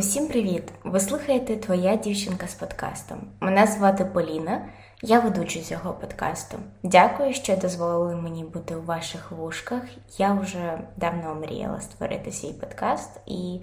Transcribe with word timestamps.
Усім 0.00 0.28
привіт! 0.28 0.72
Ви 0.84 1.00
слухаєте 1.00 1.56
Твоя 1.56 1.96
дівчинка 1.96 2.46
з 2.46 2.54
подкастом. 2.54 3.18
Мене 3.40 3.66
звати 3.66 4.04
Поліна, 4.04 4.68
я 5.02 5.20
ведуча 5.20 5.60
цього 5.60 5.92
подкасту. 5.92 6.58
Дякую, 6.82 7.34
що 7.34 7.56
дозволили 7.56 8.16
мені 8.16 8.44
бути 8.44 8.76
у 8.76 8.82
ваших 8.82 9.30
вушках. 9.30 9.82
Я 10.18 10.32
вже 10.32 10.80
давно 10.96 11.34
мріяла 11.34 11.80
створити 11.80 12.32
свій 12.32 12.52
подкаст, 12.52 13.20
і 13.26 13.60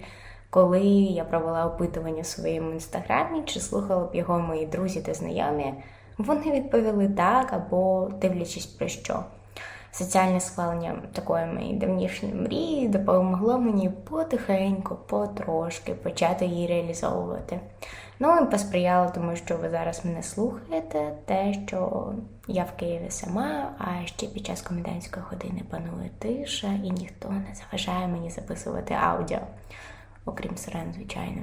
коли 0.50 0.80
я 0.90 1.24
провела 1.24 1.66
опитування 1.66 2.20
у 2.20 2.24
своєму 2.24 2.70
інстаграмі, 2.70 3.42
чи 3.46 3.60
слухали 3.60 4.04
б 4.04 4.14
його 4.14 4.38
мої 4.38 4.66
друзі 4.66 5.00
та 5.00 5.14
знайомі, 5.14 5.74
вони 6.18 6.52
відповіли 6.52 7.08
так 7.08 7.52
або 7.52 8.10
дивлячись 8.20 8.66
про 8.66 8.88
що. 8.88 9.24
Соціальне 9.92 10.40
схвалення 10.40 11.02
такої 11.12 11.46
моєї 11.46 11.74
давнішньої 11.74 12.34
мрії 12.34 12.88
допомогло 12.88 13.58
мені 13.58 13.90
потихеньку, 13.90 14.96
потрошки 15.06 15.94
почати 15.94 16.46
її 16.46 16.66
реалізовувати. 16.66 17.60
Ну 18.18 18.38
і 18.38 18.50
посприяло 18.50 19.10
тому, 19.14 19.36
що 19.36 19.56
ви 19.56 19.70
зараз 19.70 20.04
мене 20.04 20.22
слухаєте, 20.22 21.12
те, 21.24 21.54
що 21.66 22.12
я 22.48 22.64
в 22.64 22.72
Києві 22.72 23.10
сама, 23.10 23.72
а 23.78 24.06
ще 24.06 24.26
під 24.26 24.46
час 24.46 24.62
комендантської 24.62 25.26
години 25.30 25.62
панує 25.70 26.10
тиша, 26.18 26.66
і 26.84 26.90
ніхто 26.90 27.30
не 27.30 27.54
заважає 27.54 28.08
мені 28.08 28.30
записувати 28.30 28.94
аудіо, 28.94 29.40
окрім 30.24 30.56
сирен, 30.56 30.92
звичайно. 30.94 31.42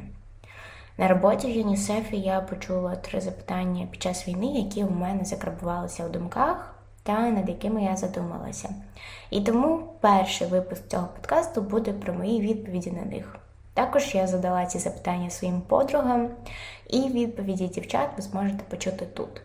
На 0.97 1.07
роботі 1.07 1.47
в 1.47 1.55
ЮНІСЕФі 1.55 2.17
я 2.17 2.41
почула 2.41 2.95
три 2.95 3.21
запитання 3.21 3.87
під 3.91 4.01
час 4.01 4.27
війни, 4.27 4.45
які 4.45 4.83
у 4.83 4.89
мене 4.89 5.25
закрабувалися 5.25 6.05
в 6.05 6.11
думках 6.11 6.74
та 7.05 7.29
над 7.29 7.49
якими 7.49 7.83
я 7.83 7.95
задумалася. 7.95 8.69
І 9.29 9.41
тому 9.41 9.83
перший 9.99 10.47
випуск 10.47 10.87
цього 10.87 11.07
подкасту 11.07 11.61
буде 11.61 11.93
про 11.93 12.13
мої 12.13 12.41
відповіді 12.41 12.91
на 12.91 13.05
них. 13.05 13.35
Також 13.73 14.15
я 14.15 14.27
задала 14.27 14.65
ці 14.65 14.79
запитання 14.79 15.29
своїм 15.29 15.61
подругам, 15.61 16.29
і 16.89 17.01
відповіді 17.01 17.67
дівчат 17.67 18.09
ви 18.17 18.23
зможете 18.23 18.63
почути 18.69 19.05
тут. 19.05 19.41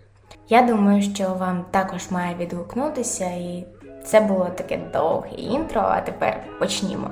Я 0.49 0.63
думаю, 0.63 1.03
що 1.03 1.35
вам 1.35 1.65
також 1.71 2.11
має 2.11 2.35
відгукнутися, 2.35 3.27
і 3.27 3.67
це 4.05 4.21
було 4.21 4.45
таке 4.45 4.77
довге 4.93 5.31
інтро, 5.37 5.81
а 5.81 6.01
тепер 6.01 6.45
почнімо. 6.59 7.11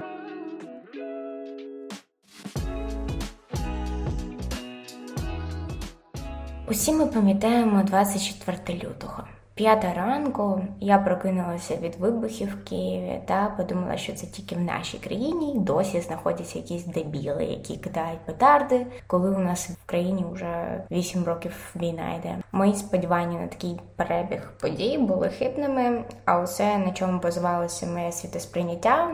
Усі 6.69 6.93
ми 6.93 7.07
пам'ятаємо 7.07 7.83
24 7.83 8.79
лютого. 8.79 9.25
П'ята 9.59 9.93
ранку 9.95 10.61
я 10.81 10.99
прокинулася 10.99 11.77
від 11.77 11.97
вибухів 11.97 12.49
в 12.49 12.69
Києві 12.69 13.21
та 13.27 13.55
подумала, 13.57 13.97
що 13.97 14.13
це 14.13 14.27
тільки 14.27 14.55
в 14.55 14.61
нашій 14.61 14.99
країні 14.99 15.55
досі 15.57 16.01
знаходяться 16.01 16.59
якісь 16.59 16.85
дебіли, 16.85 17.45
які 17.45 17.77
кидають 17.77 18.21
петарди, 18.27 18.87
коли 19.07 19.31
у 19.31 19.39
нас 19.39 19.71
в 19.71 19.87
країні 19.87 20.25
вже 20.33 20.85
8 20.91 21.25
років 21.25 21.75
війна 21.77 22.15
йде. 22.15 22.39
Мої 22.53 22.75
сподівання 22.75 23.41
на 23.41 23.47
такий 23.47 23.81
перебіг 23.97 24.53
подій 24.61 24.99
були 24.99 25.29
хибними, 25.29 26.05
а 26.25 26.41
усе 26.41 26.79
на 26.79 26.93
чому 26.93 27.21
базувалося 27.21 27.87
моє 27.87 28.13
світосприйняття 28.13 29.11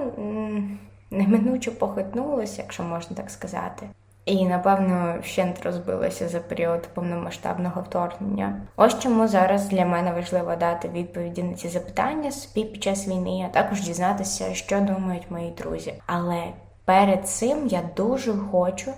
неминуче 1.11 1.71
похитнулося, 1.71 2.63
якщо 2.63 2.83
можна 2.83 3.17
так 3.17 3.31
сказати. 3.31 3.87
І 4.25 4.47
напевно 4.47 5.19
вщент 5.23 5.63
розбилося 5.63 6.29
за 6.29 6.41
період 6.41 6.89
повномасштабного 6.95 7.81
вторгнення. 7.81 8.61
Ось 8.77 8.99
чому 8.99 9.29
зараз 9.29 9.69
для 9.69 9.87
мене 9.87 10.13
важливо 10.13 10.57
дати 10.57 10.89
відповіді 10.89 11.43
на 11.43 11.55
ці 11.55 11.69
запитання 11.69 12.31
собі 12.33 12.65
під 12.65 12.83
час 12.83 13.09
війни, 13.09 13.47
а 13.49 13.55
також 13.55 13.81
дізнатися, 13.81 14.55
що 14.55 14.81
думають 14.81 15.31
мої 15.31 15.51
друзі. 15.51 15.95
Але 16.07 16.43
перед 16.85 17.29
цим 17.29 17.67
я 17.67 17.83
дуже 17.97 18.33
хочу, 18.33 18.93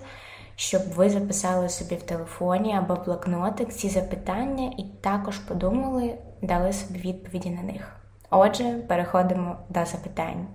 щоб 0.55 0.81
ви 0.95 1.09
записали 1.09 1.69
собі 1.69 1.95
в 1.95 2.03
телефоні 2.03 2.75
або 2.77 2.95
блокнотик 3.05 3.69
ці 3.69 3.89
запитання, 3.89 4.71
і 4.77 4.83
також 5.01 5.37
подумали, 5.37 6.15
дали 6.41 6.73
собі 6.73 6.99
відповіді 6.99 7.49
на 7.49 7.61
них. 7.61 7.95
Отже, 8.29 8.63
переходимо 8.87 9.55
до 9.69 9.85
запитань. 9.85 10.47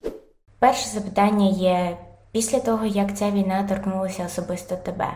Перше 0.58 0.88
запитання 0.88 1.46
є. 1.46 1.96
Після 2.32 2.60
того, 2.60 2.86
як 2.86 3.16
ця 3.16 3.30
війна 3.30 3.66
торкнулася 3.68 4.24
особисто 4.26 4.76
тебе, 4.76 5.08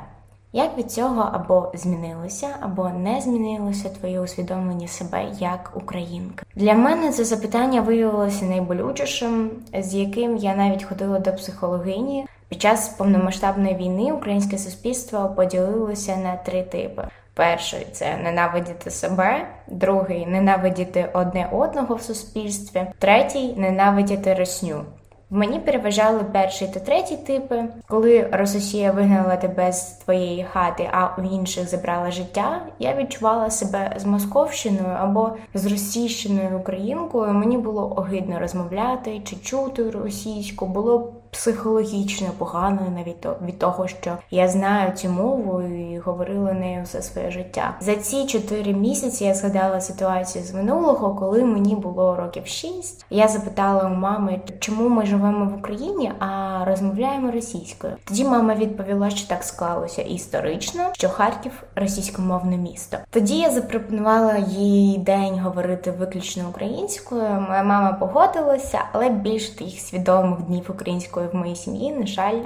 як 0.53 0.79
від 0.79 0.91
цього 0.91 1.31
або 1.33 1.73
змінилося, 1.75 2.49
або 2.61 2.89
не 2.89 3.21
змінилося 3.21 3.89
твоє 3.89 4.21
усвідомлення 4.21 4.89
себе 4.89 5.25
як 5.39 5.73
українка? 5.75 6.45
Для 6.55 6.75
мене 6.75 7.13
це 7.13 7.25
запитання 7.25 7.81
виявилося 7.81 8.45
найболючішим, 8.45 9.51
з 9.81 9.95
яким 9.95 10.37
я 10.37 10.57
навіть 10.57 10.85
ходила 10.85 11.19
до 11.19 11.33
психологині. 11.33 12.27
Під 12.49 12.63
час 12.63 12.89
повномасштабної 12.89 13.75
війни 13.75 14.13
українське 14.13 14.59
суспільство 14.59 15.33
поділилося 15.37 16.17
на 16.17 16.37
три 16.37 16.63
типи. 16.63 17.09
Перший 17.35 17.87
це 17.93 18.17
ненавидіти 18.17 18.91
себе, 18.91 19.49
другий 19.67 20.27
ненавидіти 20.27 21.11
одне 21.13 21.49
одного 21.53 21.95
в 21.95 22.03
суспільстві, 22.03 22.87
третій 22.99 23.55
ненавидіти 23.57 24.35
росню. 24.35 24.85
Мені 25.31 25.59
переважали 25.59 26.25
перший 26.33 26.69
та 26.69 26.81
третій 26.81 27.17
типи, 27.17 27.65
коли 27.89 28.29
Рососія 28.33 28.93
вигнала 28.93 29.37
тебе 29.37 29.73
з 29.73 29.93
твоєї 29.93 30.45
хати, 30.45 30.89
а 30.93 31.21
у 31.21 31.23
інших 31.23 31.69
забрала 31.69 32.11
життя. 32.11 32.63
Я 32.79 32.95
відчувала 32.95 33.51
себе 33.51 33.97
з 33.97 34.05
Московщиною 34.05 34.97
або 35.01 35.33
з 35.55 35.67
російщиною 35.67 36.59
українкою. 36.59 37.33
Мені 37.33 37.59
було 37.59 37.93
огидно 37.97 38.39
розмовляти 38.39 39.21
чи 39.25 39.37
чути 39.37 39.91
російську. 39.91 40.67
Було 40.67 41.13
психологічно 41.37 42.29
поганою 42.39 42.91
навіть 42.91 43.27
від 43.47 43.59
того, 43.59 43.89
що 43.89 44.13
я 44.31 44.49
знаю 44.49 44.93
цю 44.93 45.09
мову 45.09 45.63
і 45.63 45.99
говорила 45.99 46.53
нею 46.53 46.83
все 46.85 47.03
своє 47.03 47.31
життя. 47.31 47.75
За 47.81 47.97
ці 47.97 48.27
чотири 48.27 48.73
місяці 48.73 49.25
я 49.25 49.35
згадала 49.35 49.81
ситуацію 49.81 50.45
з 50.45 50.55
минулого, 50.55 51.15
коли 51.15 51.45
мені 51.45 51.75
було 51.75 52.17
років 52.17 52.47
шість. 52.47 53.07
Я 53.11 53.29
запитала 53.29 53.87
у 53.87 53.95
мами, 53.95 54.41
чому 54.59 54.89
ми 54.89 55.07
живемо 55.07 55.45
в 55.45 55.59
Україні, 55.59 56.13
а 56.19 56.59
розмовляємо 56.65 57.31
російською. 57.31 57.93
Тоді 58.05 58.25
мама 58.25 58.55
відповіла, 58.55 59.11
що 59.11 59.29
так 59.29 59.45
склалося 59.45 60.03
історично, 60.03 60.83
що 60.93 61.09
Харків 61.09 61.63
російськомовне 61.75 62.57
місто. 62.57 62.97
Тоді 63.11 63.39
я 63.39 63.51
запропонувала 63.51 64.37
їй 64.49 64.99
день 64.99 65.41
говорити 65.41 65.91
виключно 65.91 66.49
українською. 66.49 67.47
Моя 67.49 67.63
мама 67.63 67.93
погодилася, 67.93 68.79
але 68.93 69.09
більш 69.09 69.49
тих 69.49 69.81
свідомих 69.81 70.41
днів 70.41 70.65
української 70.69 71.26
в 71.33 71.37
моїй 71.37 71.57
сім'ї, 71.57 71.93
на 71.93 72.07
жаль, 72.07 72.41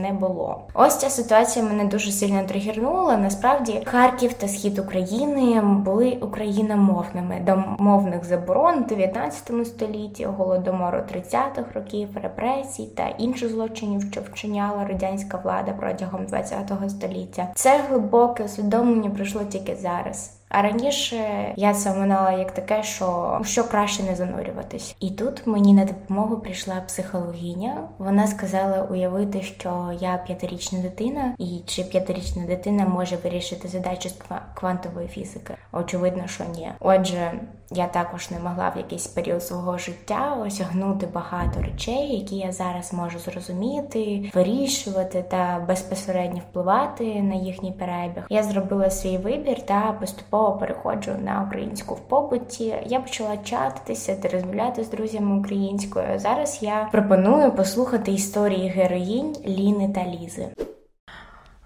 не 0.00 0.12
було. 0.20 0.60
Ось 0.74 0.98
ця 0.98 1.10
ситуація 1.10 1.64
мене 1.64 1.84
дуже 1.84 2.12
сильно 2.12 2.44
тригернула. 2.44 3.16
Насправді, 3.16 3.82
Харків 3.84 4.32
та 4.32 4.48
схід 4.48 4.78
України 4.78 5.60
були 5.60 6.18
україномовними 6.20 7.40
до 7.46 7.56
мовних 7.78 8.24
заборон 8.24 8.84
в 8.84 8.86
19 8.86 9.66
столітті, 9.66 10.24
голодомору 10.24 10.98
30-х 10.98 11.72
років, 11.74 12.08
репресій 12.22 12.86
та 12.86 13.08
інших 13.08 13.50
злочинів, 13.50 14.02
що 14.12 14.20
вчиняла 14.20 14.84
радянська 14.84 15.40
влада 15.44 15.72
протягом 15.72 16.26
20-го 16.26 16.88
століття. 16.88 17.48
Це 17.54 17.80
глибоке 17.88 18.44
усвідомлення 18.44 19.10
пройшло 19.10 19.44
тільки 19.44 19.76
зараз. 19.76 20.37
А 20.48 20.62
раніше 20.62 21.52
я 21.56 21.74
це 21.74 21.94
минала 21.94 22.32
як 22.32 22.54
таке, 22.54 22.82
що 22.82 23.40
що 23.44 23.64
краще 23.68 24.02
не 24.02 24.16
занурюватись. 24.16 24.96
І 25.00 25.10
тут 25.10 25.46
мені 25.46 25.74
на 25.74 25.84
допомогу 25.84 26.36
прийшла 26.36 26.74
психологиня. 26.86 27.88
Вона 27.98 28.26
сказала 28.26 28.82
уявити, 28.82 29.42
що 29.42 29.90
я 30.00 30.16
п'ятирічна 30.26 30.78
дитина, 30.78 31.34
і 31.38 31.60
чи 31.66 31.84
п'ятирічна 31.84 32.46
дитина 32.46 32.86
може 32.86 33.16
вирішити 33.16 33.68
задачу 33.68 34.08
з 34.08 34.14
квантової 34.54 35.08
фізики? 35.08 35.54
Очевидно, 35.72 36.26
що 36.26 36.44
ні. 36.44 36.70
Отже, 36.80 37.32
я 37.70 37.86
також 37.86 38.30
не 38.30 38.38
могла 38.40 38.68
в 38.68 38.76
якийсь 38.76 39.06
період 39.06 39.42
свого 39.42 39.78
життя 39.78 40.36
осягнути 40.46 41.06
багато 41.06 41.62
речей, 41.62 42.18
які 42.18 42.36
я 42.36 42.52
зараз 42.52 42.92
можу 42.92 43.18
зрозуміти, 43.18 44.30
вирішувати 44.34 45.24
та 45.30 45.64
безпосередньо 45.68 46.40
впливати 46.50 47.22
на 47.22 47.34
їхній 47.34 47.72
перебіг. 47.72 48.22
Я 48.30 48.42
зробила 48.42 48.90
свій 48.90 49.18
вибір 49.18 49.62
та 49.62 49.96
поступово 50.00 50.37
переходжу 50.60 51.10
на 51.24 51.44
українську 51.46 51.94
в 51.94 52.00
побуті. 52.00 52.74
Я 52.86 53.00
почала 53.00 53.36
чатитися 53.36 54.16
та 54.16 54.28
розмовляти 54.28 54.84
з 54.84 54.90
друзями 54.90 55.38
українською. 55.38 56.18
Зараз 56.18 56.58
я 56.62 56.88
пропоную 56.92 57.52
послухати 57.52 58.12
історії 58.12 58.68
героїнь 58.68 59.36
Ліни 59.46 59.88
та 59.94 60.04
Лізи. 60.04 60.48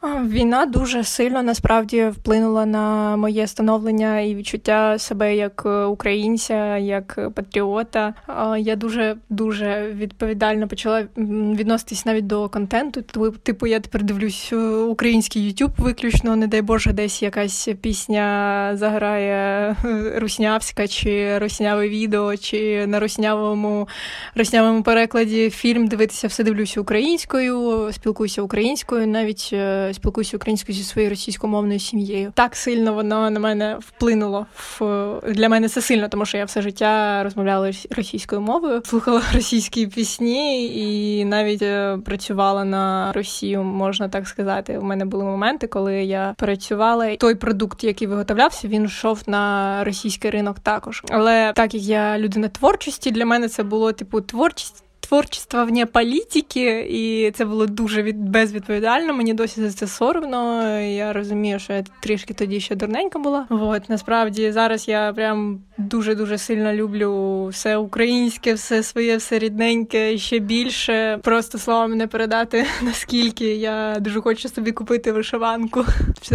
Війна 0.03 0.67
дуже 0.67 1.05
сильно 1.05 1.43
насправді 1.43 2.05
вплинула 2.05 2.67
на 2.67 3.17
моє 3.17 3.47
становлення 3.47 4.21
і 4.21 4.35
відчуття 4.35 4.99
себе 4.99 5.37
як 5.37 5.63
е, 5.67 5.85
українця, 5.85 6.79
як 6.79 7.31
патріота. 7.35 8.15
Я 8.59 8.77
дуже 8.77 9.17
дуже 9.31 9.93
відповідально 9.95 10.69
почала 10.69 11.07
відноситись 11.17 12.07
навіть 12.07 12.27
до 12.27 12.49
контенту. 12.49 13.03
Типу, 13.43 13.67
я 13.67 13.81
тепер 13.81 14.03
дивлюсь 14.03 14.51
е, 14.53 14.57
український 14.67 15.53
YouTube 15.53 15.73
виключно, 15.79 16.37
не 16.37 16.47
дай 16.47 16.63
Боже, 16.63 16.93
десь 16.93 17.23
якась 17.23 17.69
пісня 17.81 18.71
заграє 18.75 19.77
е, 19.85 20.13
руснявська 20.17 20.89
чи 20.89 21.39
русняве 21.39 21.89
відео, 21.89 22.37
чи 22.37 22.87
на 22.87 23.01
руснявому 23.01 23.89
руснявому 24.35 24.83
перекладі 24.83 25.51
фільм 25.51 25.87
дивитися 25.87 26.27
все 26.27 26.45
дивлюся 26.45 26.81
українською, 26.81 27.89
спілкуюся 27.93 28.43
українською, 28.43 29.07
навіть 29.07 29.55
спілкуюся 29.95 30.37
українською 30.37 30.79
зі 30.79 30.85
своєю 30.85 31.11
російськомовною 31.11 31.81
сім'єю. 31.81 32.33
Так 32.35 32.57
сильно 32.57 32.95
воно 32.95 33.31
на 33.31 33.41
мене 33.41 33.79
вплинуло. 33.81 34.47
В 34.57 34.83
для 35.29 35.49
мене 35.49 35.69
це 35.69 35.81
сильно, 35.81 36.09
тому 36.09 36.25
що 36.25 36.39
я 36.39 36.45
все 36.45 36.63
життя 36.63 37.23
розмовляла 37.23 37.73
російською 37.91 38.41
мовою, 38.41 38.83
слухала 38.85 39.23
російські 39.35 39.87
пісні 39.87 40.67
і 40.67 41.25
навіть 41.25 41.63
е, 41.63 41.99
працювала 42.05 42.65
на 42.65 43.13
Росію, 43.13 43.63
можна 43.63 44.09
так 44.09 44.29
сказати. 44.29 44.79
У 44.79 44.83
мене 44.83 45.05
були 45.05 45.25
моменти, 45.25 45.67
коли 45.67 46.05
я 46.05 46.35
працювала. 46.39 47.17
Той 47.17 47.35
продукт, 47.35 47.85
який 47.85 48.09
виготовлявся, 48.09 48.69
він 48.69 48.85
йшов 48.85 49.23
на 49.27 49.85
російський 49.85 50.31
ринок 50.31 50.59
також. 50.61 51.03
Але 51.09 51.53
так 51.53 51.75
як 51.75 51.83
я 51.83 52.19
людина 52.19 52.49
творчості, 52.49 53.11
для 53.11 53.27
мене 53.27 53.49
це 53.49 53.63
було 53.63 53.93
типу 53.93 54.21
творчість 54.21 54.85
творчества 55.09 55.65
вне 55.65 55.87
політики, 55.87 56.87
і 56.91 57.31
це 57.31 57.45
було 57.45 57.67
дуже 57.67 58.03
від 58.03 58.17
безвідповідально. 58.17 59.15
Мені 59.15 59.35
досі 59.35 59.61
за 59.61 59.73
це 59.73 59.87
соромно. 59.87 60.79
Я 60.81 61.13
розумію, 61.13 61.59
що 61.59 61.73
я 61.73 61.85
трішки 62.03 62.35
тоді 62.35 62.61
ще 62.61 62.75
дурненька 62.75 63.19
була. 63.19 63.47
От 63.51 63.89
насправді 63.89 64.53
зараз 64.53 64.89
я 64.89 65.13
прям 65.13 65.61
дуже 65.79 66.15
дуже 66.15 66.39
сильно 66.39 66.73
люблю 66.73 67.47
все 67.47 67.77
українське, 67.77 68.55
все 68.55 68.83
своє, 68.83 69.17
все 69.17 69.39
рідненьке 69.39 70.19
ще 70.19 70.39
більше. 70.39 71.19
Просто 71.23 71.59
словами 71.59 71.97
не 71.97 72.07
передати 72.07 72.67
наскільки 72.83 73.55
я 73.57 73.97
дуже 74.01 74.21
хочу 74.21 74.49
собі 74.49 74.73
купити 74.73 75.13
вишиванку. 75.13 75.85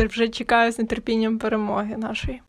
Вже 0.10 0.28
чекаю 0.28 0.72
з 0.72 0.84
нетерпінням 0.84 1.38
перемоги 1.38 1.98
нашої. 1.98 2.42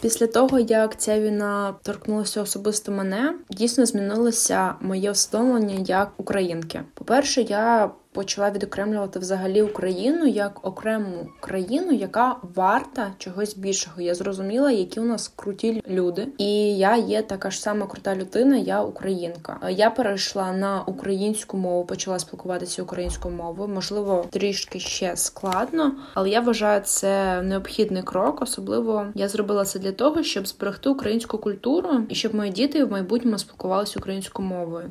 Після 0.00 0.26
того, 0.26 0.58
як 0.58 1.00
ця 1.00 1.20
війна 1.20 1.74
торкнулася 1.82 2.42
особисто 2.42 2.92
мене, 2.92 3.34
дійсно 3.50 3.86
змінилося 3.86 4.74
моє 4.80 5.10
усвідомлення 5.10 5.74
як 5.86 6.12
українки. 6.16 6.82
По 6.94 7.04
перше, 7.04 7.42
я 7.42 7.90
почала 8.18 8.50
відокремлювати 8.50 9.18
взагалі 9.18 9.62
Україну 9.62 10.26
як 10.26 10.66
окрему 10.66 11.28
країну, 11.40 11.92
яка 11.92 12.36
варта 12.54 13.12
чогось 13.18 13.56
більшого. 13.56 14.00
Я 14.00 14.14
зрозуміла, 14.14 14.70
які 14.70 15.00
у 15.00 15.04
нас 15.04 15.32
круті 15.36 15.82
люди, 15.88 16.28
і 16.38 16.78
я 16.78 16.96
є 16.96 17.22
така 17.22 17.50
ж 17.50 17.60
сама 17.60 17.86
крута 17.86 18.16
людина. 18.16 18.56
Я 18.56 18.82
українка. 18.82 19.68
Я 19.70 19.90
перейшла 19.90 20.52
на 20.52 20.82
українську 20.82 21.56
мову, 21.56 21.84
почала 21.84 22.18
спілкуватися 22.18 22.82
українською 22.82 23.34
мовою. 23.34 23.68
Можливо, 23.68 24.26
трішки 24.30 24.80
ще 24.80 25.16
складно, 25.16 25.92
але 26.14 26.30
я 26.30 26.40
вважаю 26.40 26.80
це 26.84 27.42
необхідний 27.42 28.02
крок. 28.02 28.42
Особливо 28.42 29.06
я 29.14 29.28
зробила 29.28 29.64
це 29.64 29.78
для 29.78 29.92
того, 29.92 30.22
щоб 30.22 30.46
зберегти 30.46 30.88
українську 30.88 31.38
культуру 31.38 31.88
і 32.08 32.14
щоб 32.14 32.34
мої 32.34 32.50
діти 32.50 32.84
в 32.84 32.92
майбутньому 32.92 33.38
спілкувалися 33.38 33.98
українською 33.98 34.48
мовою. 34.48 34.90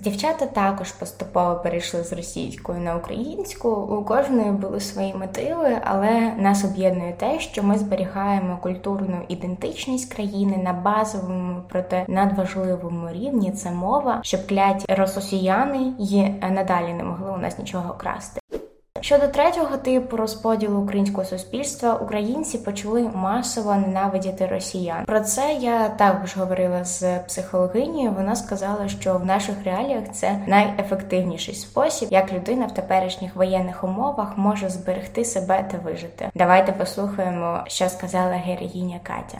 Дівчата 0.00 0.46
також 0.46 0.92
поступово 0.92 1.60
перейшли 1.62 2.04
з 2.04 2.12
російської 2.12 2.80
на 2.80 2.96
українську. 2.96 3.68
У 3.68 4.04
кожної 4.04 4.50
були 4.50 4.80
свої 4.80 5.14
мотиви, 5.14 5.78
але 5.84 6.34
нас 6.38 6.64
об'єднує 6.64 7.12
те, 7.12 7.40
що 7.40 7.62
ми 7.62 7.78
зберігаємо 7.78 8.58
культурну 8.62 9.24
ідентичність 9.28 10.14
країни 10.14 10.56
на 10.56 10.72
базовому, 10.72 11.62
проте 11.68 12.04
надважливому 12.08 13.08
рівні. 13.12 13.52
Це 13.52 13.70
мова, 13.70 14.20
щоб 14.22 14.46
кляті 14.46 14.94
росіяни 14.94 15.92
і 15.98 16.22
надалі 16.50 16.92
не 16.92 17.04
могли 17.04 17.30
у 17.30 17.36
нас 17.36 17.58
нічого 17.58 17.94
красти. 17.94 18.40
Щодо 19.00 19.28
третього 19.28 19.76
типу 19.76 20.16
розподілу 20.16 20.80
українського 20.80 21.24
суспільства, 21.24 21.94
українці 21.94 22.58
почали 22.58 23.10
масово 23.14 23.74
ненавидіти 23.74 24.46
росіян. 24.46 25.04
Про 25.04 25.20
це 25.20 25.54
я 25.60 25.88
також 25.88 26.36
говорила 26.36 26.84
з 26.84 27.18
психологинією. 27.18 28.12
Вона 28.12 28.36
сказала, 28.36 28.88
що 28.88 29.18
в 29.18 29.24
наших 29.24 29.64
реаліях 29.64 30.04
це 30.12 30.44
найефективніший 30.46 31.54
спосіб, 31.54 32.08
як 32.12 32.32
людина 32.32 32.66
в 32.66 32.74
теперішніх 32.74 33.36
воєнних 33.36 33.84
умовах 33.84 34.38
може 34.38 34.68
зберегти 34.68 35.24
себе 35.24 35.68
та 35.70 35.78
вижити. 35.78 36.30
Давайте 36.34 36.72
послухаємо, 36.72 37.64
що 37.66 37.88
сказала 37.88 38.32
героїня 38.32 39.00
Катя. 39.02 39.38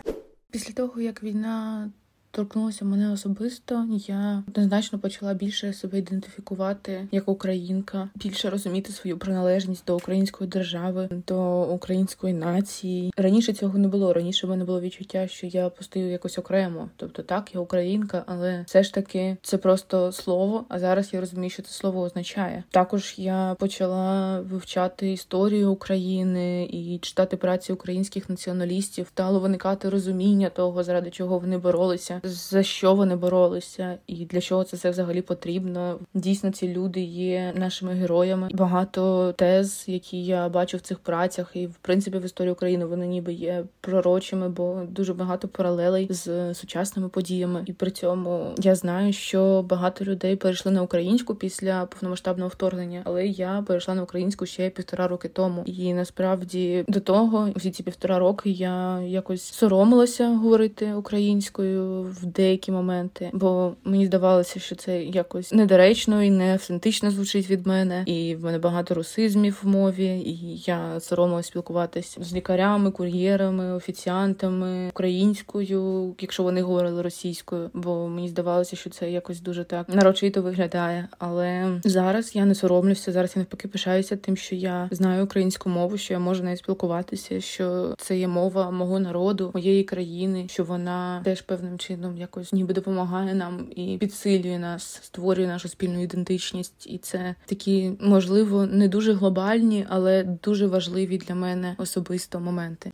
Після 0.50 0.74
того 0.74 1.00
як 1.00 1.22
війна 1.22 1.90
торкнулося 2.30 2.84
мене 2.84 3.12
особисто. 3.12 3.86
Я 4.06 4.42
однозначно 4.48 4.98
почала 4.98 5.34
більше 5.34 5.72
себе 5.72 5.98
ідентифікувати 5.98 7.08
як 7.12 7.28
українка, 7.28 8.08
більше 8.14 8.50
розуміти 8.50 8.92
свою 8.92 9.18
приналежність 9.18 9.84
до 9.86 9.96
української 9.96 10.50
держави, 10.50 11.08
до 11.28 11.62
української 11.62 12.34
нації. 12.34 13.12
Раніше 13.16 13.52
цього 13.52 13.78
не 13.78 13.88
було. 13.88 14.12
Раніше 14.12 14.46
в 14.46 14.50
мене 14.50 14.64
було 14.64 14.80
відчуття, 14.80 15.28
що 15.28 15.46
я 15.46 15.68
постаю 15.68 16.10
якось 16.10 16.38
окремо. 16.38 16.88
Тобто, 16.96 17.22
так, 17.22 17.54
я 17.54 17.60
українка, 17.60 18.24
але 18.26 18.64
все 18.66 18.82
ж 18.82 18.94
таки 18.94 19.36
це 19.42 19.58
просто 19.58 20.12
слово. 20.12 20.64
А 20.68 20.78
зараз 20.78 21.14
я 21.14 21.20
розумію, 21.20 21.50
що 21.50 21.62
це 21.62 21.70
слово 21.70 22.00
означає. 22.00 22.64
Також 22.70 23.14
я 23.16 23.56
почала 23.58 24.40
вивчати 24.40 25.12
історію 25.12 25.72
України 25.72 26.64
і 26.64 26.98
читати 26.98 27.36
праці 27.36 27.72
українських 27.72 28.30
націоналістів. 28.30 29.06
Стало 29.06 29.40
виникати 29.40 29.88
розуміння 29.88 30.50
того, 30.50 30.84
заради 30.84 31.10
чого 31.10 31.38
вони 31.38 31.58
боролися 31.58 32.19
за 32.22 32.62
що 32.62 32.94
вони 32.94 33.16
боролися, 33.16 33.98
і 34.06 34.24
для 34.24 34.40
чого 34.40 34.64
це 34.64 34.76
все 34.76 34.90
взагалі 34.90 35.22
потрібно. 35.22 35.98
Дійсно, 36.14 36.50
ці 36.50 36.68
люди 36.68 37.00
є 37.00 37.52
нашими 37.56 37.92
героями. 37.92 38.48
Багато 38.52 39.32
тез, 39.32 39.84
які 39.86 40.24
я 40.24 40.48
бачу 40.48 40.76
в 40.76 40.80
цих 40.80 40.98
працях, 40.98 41.50
і 41.54 41.66
в 41.66 41.74
принципі 41.82 42.18
в 42.18 42.24
історії 42.24 42.52
України 42.52 42.84
вони 42.84 43.06
ніби 43.06 43.32
є 43.32 43.64
пророчими, 43.80 44.48
бо 44.48 44.82
дуже 44.88 45.14
багато 45.14 45.48
паралелей 45.48 46.06
з 46.10 46.54
сучасними 46.54 47.08
подіями. 47.08 47.62
І 47.66 47.72
при 47.72 47.90
цьому 47.90 48.54
я 48.58 48.74
знаю, 48.74 49.12
що 49.12 49.64
багато 49.68 50.04
людей 50.04 50.36
перейшли 50.36 50.72
на 50.72 50.82
українську 50.82 51.34
після 51.34 51.86
повномасштабного 51.86 52.48
вторгнення, 52.48 53.02
але 53.04 53.26
я 53.26 53.64
перейшла 53.66 53.94
на 53.94 54.02
українську 54.02 54.46
ще 54.46 54.70
півтора 54.70 55.08
роки 55.08 55.28
тому. 55.28 55.62
І 55.66 55.94
насправді 55.94 56.84
до 56.88 57.00
того, 57.00 57.48
всі 57.56 57.70
ці 57.70 57.82
півтора 57.82 58.18
роки 58.18 58.50
я 58.50 59.00
якось 59.00 59.42
соромилася 59.42 60.28
говорити 60.28 60.94
українською 60.94 62.09
в 62.10 62.26
деякі 62.26 62.72
моменти, 62.72 63.30
бо 63.32 63.72
мені 63.84 64.06
здавалося, 64.06 64.60
що 64.60 64.74
це 64.74 65.02
якось 65.02 65.52
недоречно 65.52 66.22
і 66.22 66.30
не 66.30 66.52
автентично 66.52 67.10
звучить 67.10 67.50
від 67.50 67.66
мене. 67.66 68.02
І 68.06 68.34
в 68.34 68.44
мене 68.44 68.58
багато 68.58 68.94
русизмів 68.94 69.60
в 69.62 69.68
мові, 69.68 70.06
і 70.06 70.56
я 70.66 71.00
соромилася 71.00 71.48
спілкуватися 71.48 72.24
з 72.24 72.34
лікарями, 72.34 72.90
кур'єрами, 72.90 73.72
офіціантами 73.72 74.88
українською, 74.88 76.14
якщо 76.20 76.42
вони 76.42 76.62
говорили 76.62 77.02
російською, 77.02 77.70
бо 77.74 78.08
мені 78.08 78.28
здавалося, 78.28 78.76
що 78.76 78.90
це 78.90 79.10
якось 79.10 79.40
дуже 79.40 79.64
так 79.64 79.88
нарочито 79.88 80.42
виглядає. 80.42 81.08
Але 81.18 81.80
зараз 81.84 82.36
я 82.36 82.44
не 82.44 82.54
соромлюся. 82.54 83.12
Зараз 83.12 83.32
я 83.36 83.40
навпаки 83.40 83.68
пишаюся 83.68 84.16
тим, 84.16 84.36
що 84.36 84.54
я 84.54 84.88
знаю 84.90 85.24
українську 85.24 85.68
мову, 85.70 85.98
що 85.98 86.14
я 86.14 86.20
можу 86.20 86.44
нею 86.44 86.56
спілкуватися, 86.56 87.40
що 87.40 87.94
це 87.98 88.18
є 88.18 88.28
мова 88.28 88.70
мого 88.70 89.00
народу, 89.00 89.50
моєї 89.54 89.84
країни, 89.84 90.46
що 90.50 90.64
вона 90.64 91.20
теж 91.24 91.42
певним 91.42 91.78
чином 91.78 91.99
чином 92.00 92.16
якось 92.16 92.52
ніби 92.52 92.74
допомагає 92.74 93.34
нам 93.34 93.68
і 93.76 93.96
підсилює 94.00 94.58
нас, 94.58 94.82
створює 95.02 95.46
нашу 95.46 95.68
спільну 95.68 96.02
ідентичність, 96.02 96.86
і 96.86 96.98
це 96.98 97.34
такі, 97.46 97.92
можливо, 98.00 98.66
не 98.66 98.88
дуже 98.88 99.12
глобальні, 99.12 99.86
але 99.88 100.22
дуже 100.22 100.66
важливі 100.66 101.18
для 101.18 101.34
мене 101.34 101.74
особисто 101.78 102.40
моменти. 102.40 102.90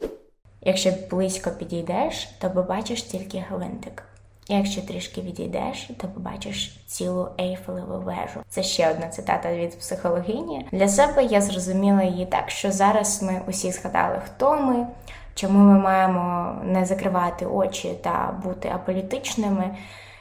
Якщо 0.63 0.93
близько 1.11 1.51
підійдеш, 1.51 2.29
то 2.41 2.51
побачиш 2.51 3.03
тільки 3.03 3.45
гвинтик. 3.49 4.03
Якщо 4.49 4.83
трішки 4.83 5.21
відійдеш, 5.21 5.91
то 6.01 6.09
побачиш 6.09 6.77
цілу 6.87 7.29
ейфелеву 7.41 7.99
вежу. 7.99 8.41
Це 8.49 8.63
ще 8.63 8.91
одна 8.91 9.09
цитата 9.09 9.55
від 9.55 9.79
психологині. 9.79 10.67
Для 10.73 10.89
себе 10.89 11.25
я 11.25 11.41
зрозуміла 11.41 12.03
її 12.03 12.27
так, 12.27 12.51
що 12.51 12.73
зараз 12.73 13.23
ми 13.23 13.43
усі 13.49 13.73
згадали, 13.73 14.21
хто 14.27 14.61
ми, 14.61 14.87
чому 15.37 15.59
ми 15.59 15.79
маємо 15.79 16.53
не 16.65 16.85
закривати 16.85 17.47
очі 17.47 17.95
та 18.03 18.35
бути 18.45 18.69
аполітичними. 18.75 19.71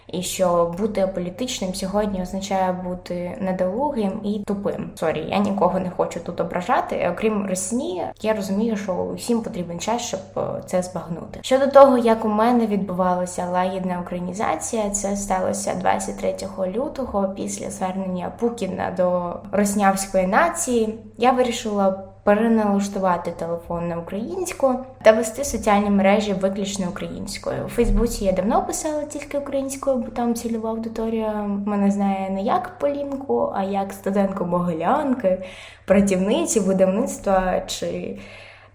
І 0.07 0.21
що 0.21 0.75
бути 0.79 1.01
аполітичним 1.01 1.73
сьогодні 1.73 2.21
означає 2.21 2.71
бути 2.71 3.37
недолугим 3.41 4.19
і 4.23 4.43
тупим. 4.47 4.91
Sorry, 4.95 5.25
я 5.29 5.37
нікого 5.37 5.79
не 5.79 5.89
хочу 5.89 6.19
тут 6.19 6.39
ображати. 6.41 7.09
Окрім 7.13 7.47
Росії, 7.47 8.03
я 8.21 8.33
розумію, 8.33 8.77
що 8.77 8.93
усім 8.93 9.41
потрібен 9.41 9.79
час, 9.79 10.01
щоб 10.01 10.19
е, 10.37 10.41
це 10.65 10.81
збагнути. 10.81 11.39
Щодо 11.41 11.67
того, 11.67 11.97
як 11.97 12.25
у 12.25 12.27
мене 12.27 12.67
відбувалася 12.67 13.45
лагідна 13.45 13.99
українізація, 14.01 14.89
це 14.89 15.15
сталося 15.15 15.75
23 15.75 16.35
лютого 16.75 17.33
після 17.35 17.69
звернення 17.69 18.31
Пукіна 18.39 18.91
до 18.97 19.35
Роснявської 19.51 20.27
нації. 20.27 20.99
я 21.17 21.31
вирішила 21.31 22.14
переналаштувати 22.25 23.31
телефон 23.31 23.87
на 23.87 23.97
українську 23.97 24.75
та 25.01 25.11
вести 25.11 25.43
соціальні 25.43 25.89
мережі 25.89 26.33
виключно 26.33 26.85
українською. 26.89 27.65
У 27.65 27.69
Фейсбуці 27.69 28.25
я 28.25 28.31
давно 28.31 28.65
писала 28.65 29.03
тільки 29.03 29.37
українською, 29.37 29.97
бо 29.97 30.07
там 30.07 30.35
цільова 30.35 30.69
аудиторія 30.69 31.33
мене 31.65 31.91
знає 31.91 32.29
не 32.29 32.41
як 32.41 32.79
Полінку, 32.79 33.51
а 33.55 33.63
як 33.63 33.93
студентку 33.93 34.45
Могилянки, 34.45 35.43
працівниці, 35.85 36.59
будівництва 36.59 37.61
чи 37.67 38.17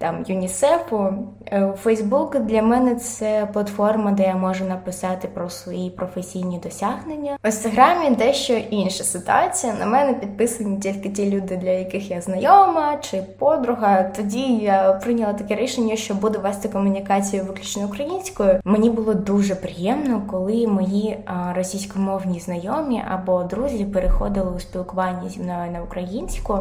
там 0.00 0.24
ЮНІСЕФу. 0.26 1.12
Е, 1.46 1.72
Фейсбук 1.76 2.38
для 2.38 2.62
мене 2.62 2.94
це 2.94 3.48
платформа, 3.52 4.12
де 4.12 4.22
я 4.22 4.36
можу 4.36 4.64
написати 4.64 5.28
про 5.28 5.50
свої 5.50 5.90
професійні 5.90 6.58
досягнення. 6.58 7.38
В 7.44 7.46
інстаграмі 7.46 8.16
дещо 8.16 8.54
інша 8.54 9.04
ситуація. 9.04 9.74
На 9.80 9.86
мене 9.86 10.14
підписані 10.14 10.78
тільки 10.78 11.08
ті 11.08 11.30
люди, 11.30 11.56
для 11.56 11.70
яких 11.70 12.10
я 12.10 12.20
знайома 12.20 12.96
чи 13.00 13.22
подруга. 13.38 14.02
Тоді 14.02 14.54
я 14.54 14.92
прийняла 14.92 15.32
таке 15.32 15.54
рішення, 15.54 15.96
що 15.96 16.14
буду 16.14 16.40
вести 16.40 16.68
комунікацію 16.68 17.44
виключно 17.44 17.84
українською. 17.84 18.60
Мені 18.64 18.90
було 18.90 19.14
дуже 19.14 19.54
приємно, 19.54 20.22
коли 20.30 20.66
мої 20.66 21.18
російськомовні 21.56 22.40
знайомі 22.40 23.04
або 23.10 23.42
друзі 23.42 23.84
переходили 23.84 24.50
у 24.56 24.60
спілкуванні 24.60 25.28
зі 25.28 25.40
мною 25.40 25.70
на 25.72 25.82
українську 25.82 26.58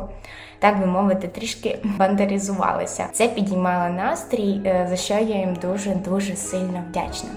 так 0.60 0.80
би 0.80 0.86
мовити, 0.86 1.28
трішки 1.28 1.80
бандеризувалися. 1.84 3.08
Це 3.12 3.28
підіймало 3.28 3.94
настрій, 3.94 4.62
е, 4.66 4.88
за 4.90 4.96
що 4.96 5.14
я 5.14 5.38
їм 5.38 5.56
дуже 5.56 5.96
дуже 5.96 6.36
сильно 6.36 6.84
вдячна. 6.90 7.30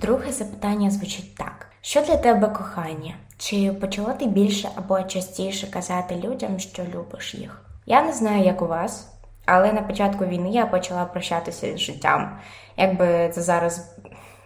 Друге 0.00 0.32
запитання 0.32 0.90
звучить 0.90 1.34
так: 1.34 1.66
що 1.80 2.00
для 2.02 2.16
тебе 2.16 2.48
кохання? 2.48 3.14
Чи 3.38 3.72
почала 3.72 4.12
ти 4.12 4.26
більше 4.26 4.68
або 4.76 5.02
частіше 5.02 5.70
казати 5.70 6.16
людям, 6.24 6.58
що 6.58 6.82
любиш 6.94 7.34
їх? 7.34 7.62
Я 7.86 8.02
не 8.02 8.12
знаю, 8.12 8.44
як 8.44 8.62
у 8.62 8.66
вас, 8.66 9.12
але 9.46 9.72
на 9.72 9.82
початку 9.82 10.24
війни 10.24 10.50
я 10.50 10.66
почала 10.66 11.04
прощатися 11.04 11.76
з 11.76 11.80
життям. 11.80 12.38
Якби 12.76 13.30
це 13.34 13.42
зараз 13.42 13.96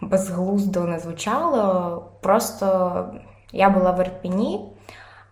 безглуздо 0.00 0.80
не 0.80 0.99
звучало. 0.99 2.12
Просто 2.21 3.07
я 3.52 3.71
була 3.71 3.90
в 3.90 4.00
Ірпіні, 4.00 4.61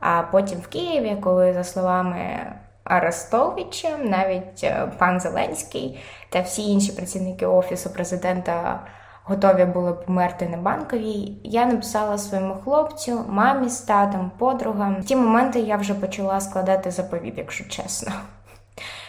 а 0.01 0.23
потім 0.23 0.59
в 0.59 0.67
Києві, 0.67 1.17
коли, 1.21 1.53
за 1.53 1.65
словами 1.65 2.53
Арестовича, 2.85 3.99
навіть 4.05 4.65
е, 4.65 4.93
пан 4.99 5.21
Зеленський 5.21 6.01
та 6.29 6.41
всі 6.41 6.71
інші 6.71 6.93
працівники 6.93 7.47
Офісу 7.47 7.91
президента. 7.91 8.81
Готові 9.25 9.65
були 9.65 9.93
померти 9.93 10.49
на 10.49 10.57
банковій. 10.57 11.41
Я 11.45 11.67
написала 11.67 12.19
своєму 12.19 12.55
хлопцю, 12.55 13.25
мамі 13.29 13.69
з 13.69 13.81
татом, 13.81 14.31
подругам. 14.39 14.97
В 15.01 15.05
ті 15.05 15.17
моменти 15.17 15.61
я 15.61 15.77
вже 15.77 15.95
почала 15.95 16.41
складати 16.41 16.91
заповіт, 16.91 17.35
якщо 17.39 17.65
чесно. 17.69 18.13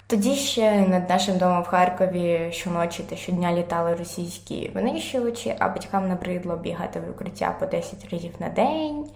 Тоді 0.09 0.35
ще 0.35 0.87
над 0.87 1.09
нашим 1.09 1.37
домом 1.37 1.63
в 1.63 1.67
Харкові 1.67 2.49
щоночі 2.51 3.03
та 3.03 3.15
щодня 3.15 3.53
літали 3.53 3.95
російські 3.95 4.71
винищувачі, 4.75 5.55
а 5.59 5.69
батькам 5.69 6.07
набридло 6.07 6.55
бігати 6.55 6.99
в 6.99 7.09
укриття 7.09 7.55
по 7.59 7.65
10 7.65 8.09
разів 8.11 8.33
на 8.39 8.49
день. 8.49 9.09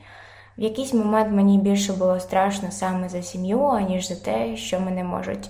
В 0.57 0.61
якийсь 0.61 0.93
момент 0.93 1.31
мені 1.31 1.57
більше 1.57 1.93
було 1.93 2.19
страшно 2.19 2.71
саме 2.71 3.09
за 3.09 3.21
сім'ю, 3.21 3.61
аніж 3.65 4.07
за 4.07 4.15
те, 4.15 4.57
що 4.57 4.79
мене 4.79 5.03
можуть 5.03 5.49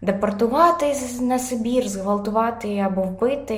депортувати 0.00 0.94
на 1.20 1.38
Сибір, 1.38 1.88
зґвалтувати 1.88 2.78
або 2.78 3.02
вбити, 3.02 3.56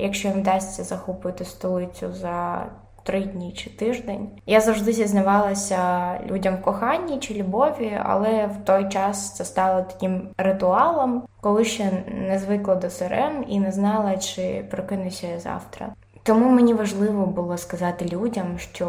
якщо 0.00 0.28
їм 0.28 0.40
вдасться 0.40 0.84
захопити 0.84 1.44
столицю 1.44 2.12
за 2.12 2.66
три 3.02 3.20
дні 3.20 3.52
чи 3.52 3.70
тиждень. 3.70 4.28
Я 4.46 4.60
завжди 4.60 4.92
зізнавалася 4.92 6.12
людям 6.26 6.56
в 6.56 6.62
коханні 6.62 7.18
чи 7.18 7.34
любові, 7.34 8.00
але 8.04 8.46
в 8.46 8.64
той 8.64 8.88
час 8.88 9.36
це 9.36 9.44
стало 9.44 9.82
таким 9.82 10.28
ритуалом, 10.38 11.22
коли 11.40 11.64
ще 11.64 12.04
не 12.06 12.38
звикла 12.38 12.74
до 12.74 12.90
сирен 12.90 13.44
і 13.48 13.60
не 13.60 13.72
знала, 13.72 14.16
чи 14.16 14.64
прокинуся 14.70 15.26
я 15.26 15.40
завтра. 15.40 15.92
Тому 16.22 16.50
мені 16.50 16.74
важливо 16.74 17.26
було 17.26 17.56
сказати 17.56 18.04
людям, 18.12 18.58
що 18.58 18.88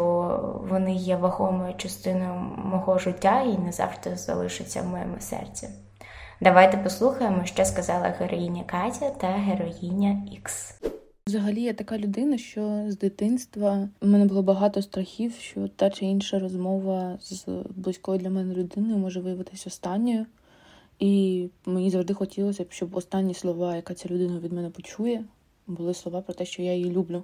вони 0.70 0.94
є 0.94 1.16
вагомою 1.16 1.74
частиною 1.76 2.34
мого 2.64 2.98
життя 2.98 3.40
і 3.40 3.58
не 3.58 3.72
завжди 3.72 4.16
залишаться 4.16 4.82
в 4.82 4.86
моєму 4.86 5.16
серці. 5.20 5.68
Давайте 6.40 6.76
послухаємо, 6.76 7.44
що 7.44 7.64
сказала 7.64 8.14
героїня 8.18 8.64
Катя 8.66 9.10
та 9.10 9.26
героїня 9.26 10.22
Ікс. 10.32 10.80
Взагалі, 11.28 11.62
я 11.62 11.72
така 11.72 11.98
людина, 11.98 12.38
що 12.38 12.84
з 12.88 12.98
дитинства 12.98 13.88
в 14.00 14.06
мене 14.06 14.24
було 14.24 14.42
багато 14.42 14.82
страхів, 14.82 15.32
що 15.32 15.68
та 15.68 15.90
чи 15.90 16.04
інша 16.04 16.38
розмова 16.38 17.18
з 17.20 17.46
близькою 17.76 18.18
для 18.18 18.30
мене 18.30 18.54
людиною 18.54 18.98
може 18.98 19.20
виявитися 19.20 19.64
останньою. 19.66 20.26
І 20.98 21.46
мені 21.66 21.90
завжди 21.90 22.14
хотілося 22.14 22.64
б, 22.64 22.72
щоб 22.72 22.96
останні 22.96 23.34
слова, 23.34 23.76
яка 23.76 23.94
ця 23.94 24.08
людина 24.08 24.38
від 24.38 24.52
мене 24.52 24.70
почує, 24.70 25.24
були 25.66 25.94
слова 25.94 26.20
про 26.20 26.34
те, 26.34 26.44
що 26.44 26.62
я 26.62 26.74
її 26.74 26.90
люблю. 26.90 27.22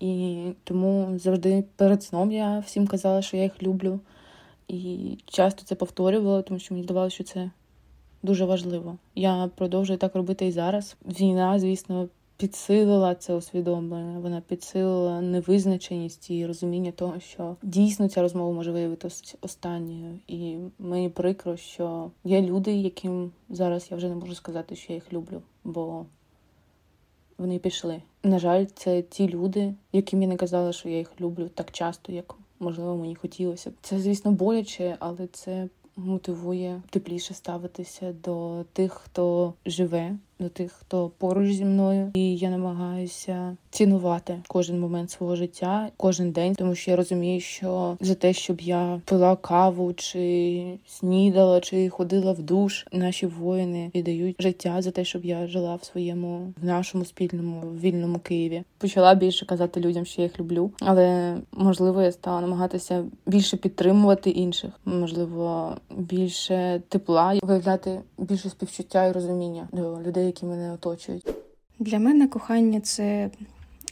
І 0.00 0.38
тому 0.64 1.18
завжди 1.18 1.64
перед 1.76 2.02
сном 2.02 2.32
я 2.32 2.58
всім 2.58 2.86
казала, 2.86 3.22
що 3.22 3.36
я 3.36 3.42
їх 3.42 3.62
люблю. 3.62 4.00
І 4.68 5.18
часто 5.24 5.64
це 5.64 5.74
повторювала, 5.74 6.42
тому 6.42 6.60
що 6.60 6.74
мені 6.74 6.84
здавалося, 6.84 7.14
що 7.14 7.24
це 7.24 7.50
дуже 8.22 8.44
важливо. 8.44 8.96
Я 9.14 9.50
продовжую 9.54 9.98
так 9.98 10.14
робити 10.14 10.46
і 10.46 10.52
зараз. 10.52 10.96
Війна, 11.20 11.58
звісно, 11.58 12.08
підсилила 12.38 13.14
це 13.14 13.34
усвідомлення, 13.34 14.18
вона 14.18 14.40
підсилила 14.40 15.20
невизначеність 15.20 16.30
і 16.30 16.46
розуміння 16.46 16.92
того, 16.92 17.20
що 17.20 17.56
дійсно 17.62 18.08
ця 18.08 18.22
розмова 18.22 18.52
може 18.52 18.72
виявитися 18.72 19.36
останньою. 19.40 20.18
І 20.26 20.56
мені 20.78 21.08
прикро, 21.08 21.56
що 21.56 22.10
є 22.24 22.42
люди, 22.42 22.72
яким 22.72 23.32
зараз 23.48 23.86
я 23.90 23.96
вже 23.96 24.08
не 24.08 24.14
можу 24.14 24.34
сказати, 24.34 24.76
що 24.76 24.92
я 24.92 24.94
їх 24.94 25.12
люблю, 25.12 25.42
бо 25.64 26.06
вони 27.38 27.58
пішли. 27.58 28.02
На 28.22 28.38
жаль, 28.38 28.66
це 28.74 29.02
ті 29.02 29.28
люди, 29.28 29.74
яким 29.92 30.22
я 30.22 30.28
не 30.28 30.36
казала, 30.36 30.72
що 30.72 30.88
я 30.88 30.98
їх 30.98 31.20
люблю 31.20 31.48
так 31.54 31.72
часто, 31.72 32.12
як 32.12 32.34
можливо 32.60 32.96
мені 32.96 33.14
хотілося. 33.14 33.72
Це, 33.82 33.98
звісно, 33.98 34.32
боляче, 34.32 34.96
але 35.00 35.26
це 35.26 35.68
мотивує 35.96 36.82
тепліше 36.90 37.34
ставитися 37.34 38.12
до 38.24 38.64
тих, 38.72 38.92
хто 38.92 39.54
живе, 39.66 40.16
до 40.40 40.48
тих, 40.48 40.72
хто 40.72 41.10
поруч 41.18 41.52
зі 41.52 41.64
мною, 41.64 42.10
і 42.14 42.36
я 42.36 42.50
намагаюся 42.50 43.56
цінувати 43.70 44.38
кожен 44.48 44.80
момент 44.80 45.10
свого 45.10 45.36
життя, 45.36 45.88
кожен 45.96 46.30
день, 46.30 46.54
тому 46.54 46.74
що 46.74 46.90
я 46.90 46.96
розумію, 46.96 47.40
що 47.40 47.96
за 48.00 48.14
те, 48.14 48.32
щоб 48.32 48.60
я 48.60 49.00
пила 49.04 49.36
каву, 49.36 49.92
чи 49.92 50.78
снідала, 50.86 51.60
чи 51.60 51.88
ходила 51.88 52.32
в 52.32 52.42
душ, 52.42 52.86
наші 52.92 53.26
воїни 53.26 53.90
віддають 53.94 54.42
життя 54.42 54.82
за 54.82 54.90
те, 54.90 55.04
щоб 55.04 55.24
я 55.24 55.46
жила 55.46 55.74
в 55.74 55.84
своєму 55.84 56.52
в 56.62 56.64
нашому 56.64 57.04
спільному 57.04 57.60
вільному 57.60 58.18
Києві. 58.18 58.62
Почала 58.78 59.14
більше 59.14 59.46
казати 59.46 59.80
людям, 59.80 60.04
що 60.04 60.22
я 60.22 60.26
їх 60.26 60.40
люблю, 60.40 60.70
але 60.80 61.36
можливо 61.52 62.02
я 62.02 62.12
стала 62.12 62.40
намагатися 62.40 63.04
більше 63.26 63.56
підтримувати 63.56 64.30
інших, 64.30 64.70
можливо, 64.84 65.72
більше 65.96 66.82
тепла, 66.88 67.38
виявляти 67.42 68.00
більше 68.18 68.48
співчуття 68.48 69.06
і 69.06 69.12
розуміння 69.12 69.68
до 69.72 70.02
людей 70.02 70.27
які 70.28 70.46
мене 70.46 70.72
оточують. 70.72 71.26
Для 71.78 71.98
мене 71.98 72.28
кохання 72.28 72.80
це 72.80 73.30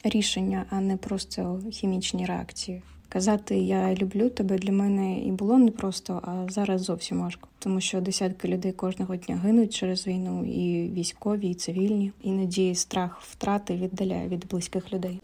рішення, 0.04 0.64
а 0.70 0.80
не 0.80 0.96
просто 0.96 1.60
хімічні 1.70 2.26
реакції. 2.26 2.82
Казати 3.08 3.58
я 3.58 3.94
люблю 3.94 4.30
тебе 4.30 4.58
для 4.58 4.72
мене 4.72 5.20
і 5.20 5.32
було 5.32 5.58
непросто, 5.58 6.22
а 6.24 6.52
зараз 6.52 6.82
зовсім 6.82 7.20
важко, 7.20 7.48
тому 7.58 7.80
що 7.80 8.00
десятки 8.00 8.48
людей 8.48 8.72
кожного 8.72 9.16
дня 9.16 9.40
гинуть 9.44 9.74
через 9.74 10.06
війну, 10.06 10.44
і 10.44 10.90
військові, 10.90 11.50
і 11.50 11.54
цивільні. 11.54 12.12
Іноді 12.22 12.74
страх 12.74 13.18
втрати 13.22 13.76
віддаляє 13.76 14.28
від 14.28 14.48
близьких 14.48 14.92
людей. 14.92 15.20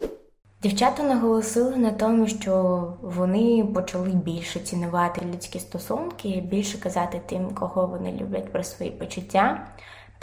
Дівчата 0.63 1.03
наголосили 1.03 1.77
на 1.77 1.91
тому, 1.91 2.27
що 2.27 2.93
вони 3.01 3.65
почали 3.73 4.09
більше 4.09 4.59
цінувати 4.59 5.21
людські 5.33 5.59
стосунки, 5.59 6.43
більше 6.49 6.77
казати 6.77 7.21
тим, 7.25 7.49
кого 7.53 7.87
вони 7.87 8.11
люблять 8.21 8.51
про 8.51 8.63
свої 8.63 8.91
почуття. 8.91 9.67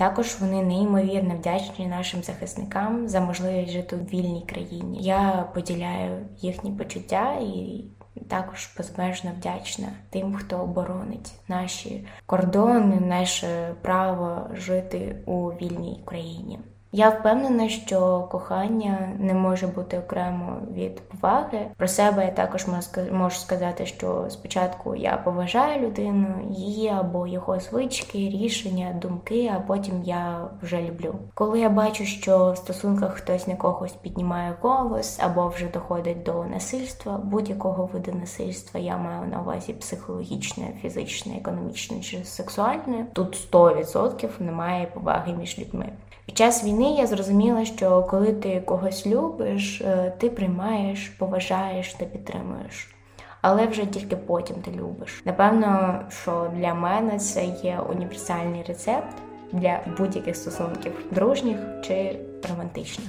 Також 0.00 0.36
вони 0.40 0.62
неймовірно 0.62 1.34
вдячні 1.34 1.86
нашим 1.86 2.22
захисникам 2.22 3.08
за 3.08 3.20
можливість 3.20 3.72
жити 3.72 3.96
у 3.96 3.98
вільній 3.98 4.44
країні. 4.48 4.98
Я 5.00 5.48
поділяю 5.54 6.26
їхні 6.40 6.72
почуття 6.72 7.32
і 7.32 7.84
також 8.28 8.70
безмежно 8.76 9.30
вдячна 9.38 9.88
тим, 10.10 10.34
хто 10.34 10.58
оборонить 10.58 11.32
наші 11.48 12.06
кордони, 12.26 13.00
наше 13.00 13.74
право 13.82 14.50
жити 14.54 15.22
у 15.26 15.48
вільній 15.48 16.02
країні. 16.04 16.58
Я 16.92 17.08
впевнена, 17.08 17.68
що 17.68 18.28
кохання 18.30 19.12
не 19.18 19.34
може 19.34 19.66
бути 19.66 19.98
окремо 19.98 20.56
від 20.72 21.00
поваги. 21.00 21.66
Про 21.76 21.88
себе 21.88 22.24
я 22.24 22.30
також 22.30 22.66
можу 23.12 23.36
сказати, 23.36 23.86
що 23.86 24.26
спочатку 24.30 24.96
я 24.96 25.16
поважаю 25.16 25.86
людину, 25.86 26.26
її 26.50 26.88
або 26.88 27.26
його 27.26 27.60
звички, 27.60 28.18
рішення, 28.18 28.98
думки, 29.02 29.52
а 29.56 29.60
потім 29.60 30.02
я 30.04 30.48
вже 30.62 30.82
люблю. 30.82 31.14
Коли 31.34 31.60
я 31.60 31.68
бачу, 31.68 32.04
що 32.04 32.52
в 32.52 32.56
стосунках 32.56 33.14
хтось 33.14 33.46
на 33.46 33.56
когось 33.56 33.92
піднімає 33.92 34.54
голос 34.60 35.18
або 35.22 35.48
вже 35.48 35.68
доходить 35.68 36.22
до 36.22 36.44
насильства, 36.44 37.20
будь-якого 37.24 37.86
виду 37.92 38.12
насильства, 38.20 38.80
я 38.80 38.96
маю 38.96 39.28
на 39.28 39.40
увазі 39.40 39.72
психологічне, 39.72 40.64
фізичне, 40.82 41.36
економічне 41.36 42.00
чи 42.00 42.24
сексуальне, 42.24 43.06
тут 43.12 43.52
100% 43.52 44.28
немає 44.40 44.86
поваги 44.86 45.32
між 45.32 45.58
людьми. 45.58 45.92
Під 46.30 46.38
час 46.38 46.64
війни 46.64 46.79
я 46.84 47.06
зрозуміла, 47.06 47.64
що 47.64 48.02
коли 48.02 48.32
ти 48.32 48.60
когось 48.60 49.06
любиш, 49.06 49.80
е, 49.80 50.12
ти 50.18 50.30
приймаєш, 50.30 51.08
поважаєш 51.08 51.94
та 51.94 52.04
підтримуєш. 52.04 52.94
Але 53.42 53.66
вже 53.66 53.86
тільки 53.86 54.16
потім 54.16 54.56
ти 54.56 54.70
любиш. 54.70 55.22
Напевно, 55.24 56.00
що 56.08 56.50
для 56.56 56.74
мене 56.74 57.18
це 57.18 57.44
є 57.44 57.80
універсальний 57.90 58.64
рецепт 58.68 59.16
для 59.52 59.80
будь-яких 59.98 60.36
стосунків 60.36 61.04
дружніх 61.10 61.58
чи 61.82 62.18
романтичних. 62.50 63.08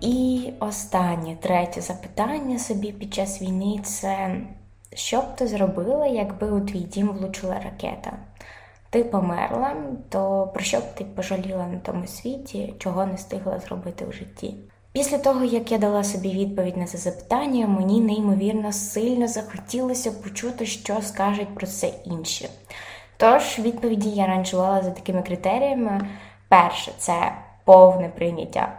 І 0.00 0.48
останнє 0.60 1.36
третє 1.40 1.80
запитання 1.80 2.58
собі 2.58 2.92
під 2.92 3.14
час 3.14 3.42
війни 3.42 3.80
це 3.84 4.36
що 4.94 5.20
б 5.20 5.36
ти 5.36 5.46
зробила, 5.46 6.06
якби 6.06 6.50
у 6.50 6.60
твій 6.60 6.80
дім 6.80 7.08
влучила 7.08 7.54
ракета? 7.54 8.12
Ти 8.92 9.04
померла, 9.04 9.76
то 10.08 10.50
про 10.54 10.64
що 10.64 10.78
б 10.78 10.82
ти 10.94 11.04
пожаліла 11.04 11.66
на 11.66 11.78
тому 11.78 12.06
світі, 12.06 12.74
чого 12.78 13.06
не 13.06 13.14
встигла 13.14 13.58
зробити 13.58 14.04
в 14.04 14.12
житті? 14.12 14.54
Після 14.92 15.18
того, 15.18 15.44
як 15.44 15.72
я 15.72 15.78
дала 15.78 16.04
собі 16.04 16.28
відповідь 16.28 16.76
на 16.76 16.86
це 16.86 16.98
запитання, 16.98 17.66
мені 17.66 18.00
неймовірно 18.00 18.72
сильно 18.72 19.28
захотілося 19.28 20.12
почути, 20.12 20.66
що 20.66 21.02
скажуть 21.02 21.54
про 21.54 21.66
це 21.66 21.92
інші. 22.04 22.48
Тож 23.16 23.58
відповіді 23.58 24.10
я 24.10 24.26
ранжувала 24.26 24.82
за 24.82 24.90
такими 24.90 25.22
критеріями: 25.22 26.08
перше 26.48 26.92
це 26.98 27.32
повне 27.64 28.08
прийняття. 28.08 28.78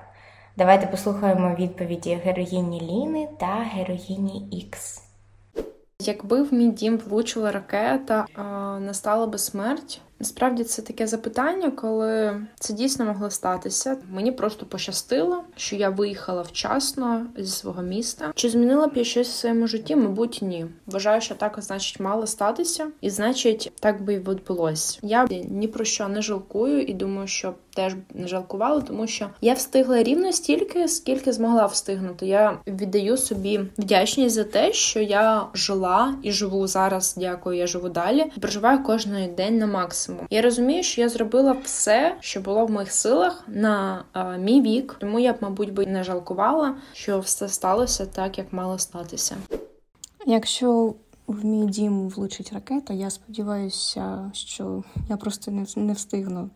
Давайте 0.58 0.88
послухаємо 0.88 1.56
відповіді 1.56 2.16
героїні 2.26 2.82
Ліни 2.82 3.28
та 3.40 3.66
героїні 3.76 4.48
Ікс. 4.52 5.03
Якби 6.08 6.44
в 6.44 6.54
мій 6.54 6.72
дім 6.72 6.98
влучила 6.98 7.52
ракета, 7.52 8.26
настала 8.80 9.28
би 9.28 9.38
смерть. 9.38 10.02
Насправді 10.24 10.64
це 10.64 10.82
таке 10.82 11.08
запитання, 11.08 11.72
коли 11.72 12.42
це 12.60 12.74
дійсно 12.74 13.06
могло 13.06 13.30
статися. 13.30 13.98
Мені 14.12 14.32
просто 14.32 14.66
пощастило, 14.66 15.44
що 15.56 15.76
я 15.76 15.90
виїхала 15.90 16.42
вчасно 16.42 17.26
зі 17.38 17.52
свого 17.52 17.82
міста. 17.82 18.32
Чи 18.36 18.50
змінила 18.50 18.88
б 18.88 18.92
я 18.96 19.04
щось 19.04 19.28
в 19.28 19.36
своєму 19.36 19.68
житті? 19.68 19.96
Мабуть, 19.96 20.40
ні. 20.42 20.66
Вважаю, 20.86 21.22
що 21.22 21.36
так 21.36 21.58
значить 21.62 22.00
мало 22.00 22.28
статися, 22.28 22.88
і 23.02 23.10
значить, 23.10 23.72
так 23.80 24.04
би 24.04 24.14
і 24.14 24.20
відбулось. 24.20 25.00
Я 25.02 25.28
ні 25.50 25.68
про 25.68 25.86
що 25.86 26.08
не 26.08 26.22
жалкую, 26.22 26.82
і 26.82 26.94
думаю, 26.94 27.28
що 27.28 27.54
теж 27.76 27.96
не 28.14 28.28
жалкувала, 28.28 28.82
тому 28.82 29.08
що 29.08 29.30
я 29.42 29.54
встигла 29.54 30.04
рівно 30.04 30.32
стільки, 30.32 30.88
скільки 30.88 31.34
змогла 31.34 31.66
встигнути. 31.66 32.28
Я 32.28 32.58
віддаю 32.68 33.18
собі 33.18 33.60
вдячність 33.78 34.36
за 34.36 34.44
те, 34.44 34.74
що 34.74 35.00
я 35.00 35.48
жила 35.54 36.16
і 36.24 36.32
живу 36.32 36.68
зараз. 36.68 37.16
Дякую, 37.18 37.58
я 37.58 37.68
живу 37.68 37.90
далі. 37.90 38.26
Проживаю 38.42 38.84
кожен 38.84 39.36
день 39.36 39.58
на 39.58 39.68
максимум. 39.68 40.13
Я 40.30 40.42
розумію, 40.42 40.84
що 40.84 41.02
я 41.02 41.10
зробила 41.10 41.52
все, 41.64 42.16
що 42.20 42.42
було 42.42 42.66
в 42.66 42.72
моїх 42.72 42.92
силах 42.92 43.44
на 43.48 44.04
а, 44.14 44.38
мій 44.38 44.62
вік, 44.62 44.96
тому 45.00 45.20
я 45.20 45.34
б, 45.34 45.36
мабуть, 45.42 45.74
би 45.74 45.86
не 45.86 46.04
жалкувала, 46.04 46.76
що 46.94 47.20
все 47.20 47.50
сталося 47.50 48.06
так, 48.06 48.38
як 48.38 48.54
мало 48.54 48.80
статися. 48.80 49.36
Якщо 50.26 50.94
в 51.28 51.46
мій 51.46 51.66
дім 51.66 52.10
влучить 52.10 52.54
ракета, 52.54 52.94
я 52.94 53.10
сподіваюся, 53.10 54.32
що 54.34 54.84
я 55.10 55.18
просто 55.18 55.52
не, 55.52 55.66
не 55.76 55.94
встигну 55.94 56.50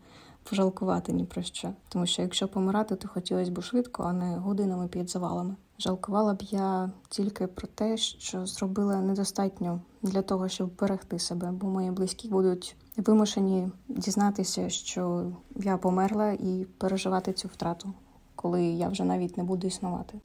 пожалкувати 0.50 1.12
ні 1.12 1.24
про 1.24 1.42
що. 1.42 1.70
Тому 1.88 2.06
що 2.06 2.22
якщо 2.22 2.48
помирати, 2.48 2.96
то 2.96 3.08
хотілося 3.08 3.50
б 3.50 3.62
швидко, 3.62 4.02
а 4.02 4.12
не 4.12 4.36
годинами 4.36 4.88
під 4.88 5.10
завалами. 5.10 5.56
Жалкувала 5.80 6.34
б 6.34 6.42
я 6.42 6.90
тільки 7.08 7.46
про 7.46 7.68
те, 7.68 7.96
що 7.96 8.46
зробила 8.46 8.96
недостатньо 8.96 9.80
для 10.02 10.22
того, 10.22 10.48
щоб 10.48 10.76
берегти 10.76 11.18
себе, 11.18 11.50
бо 11.52 11.66
мої 11.66 11.90
близькі 11.90 12.28
будуть 12.28 12.76
вимушені 12.96 13.68
дізнатися, 13.88 14.68
що 14.68 15.26
я 15.56 15.76
померла, 15.76 16.30
і 16.30 16.66
переживати 16.78 17.32
цю 17.32 17.48
втрату, 17.48 17.92
коли 18.34 18.62
я 18.62 18.88
вже 18.88 19.04
навіть 19.04 19.36
не 19.36 19.44
буду 19.44 19.66
існувати. 19.66 20.18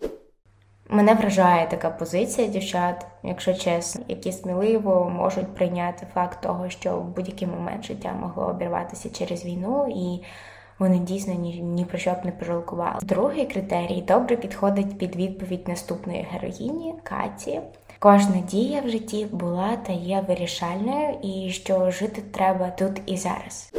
Мене 0.90 1.14
вражає 1.14 1.68
така 1.68 1.90
позиція 1.90 2.48
дівчат, 2.48 3.06
якщо 3.24 3.54
чесно, 3.54 4.04
які 4.08 4.32
сміливо 4.32 5.10
можуть 5.10 5.56
прийняти 5.56 6.08
факт 6.14 6.42
того, 6.42 6.70
що 6.70 7.00
в 7.00 7.08
будь-який 7.08 7.48
момент 7.48 7.84
життя 7.84 8.14
могло 8.14 8.44
обірватися 8.44 9.10
через 9.10 9.46
війну, 9.46 9.88
і 9.96 10.24
вони 10.80 11.00
дійсно 11.00 11.34
ні, 11.34 11.62
ні 11.62 11.86
про 11.86 11.98
що 11.98 12.12
б 12.12 12.26
не 12.26 12.32
пожалкували. 12.32 13.00
Другий 13.04 13.46
критерій 13.46 14.04
добре 14.08 14.38
підходить 14.38 14.98
під 14.98 15.16
відповідь 15.16 15.68
наступної 15.68 16.28
героїні 16.32 16.94
Каті. 17.04 17.60
Кожна 18.00 18.44
дія 18.52 18.82
в 18.82 18.90
житті 18.90 19.28
була 19.32 19.78
та 19.88 19.94
є 19.94 20.26
вирішальною, 20.28 21.18
і 21.24 21.50
що 21.50 21.92
жити 21.92 22.22
треба 22.32 22.70
тут 22.70 23.02
і 23.06 23.18
зараз. 23.18 23.74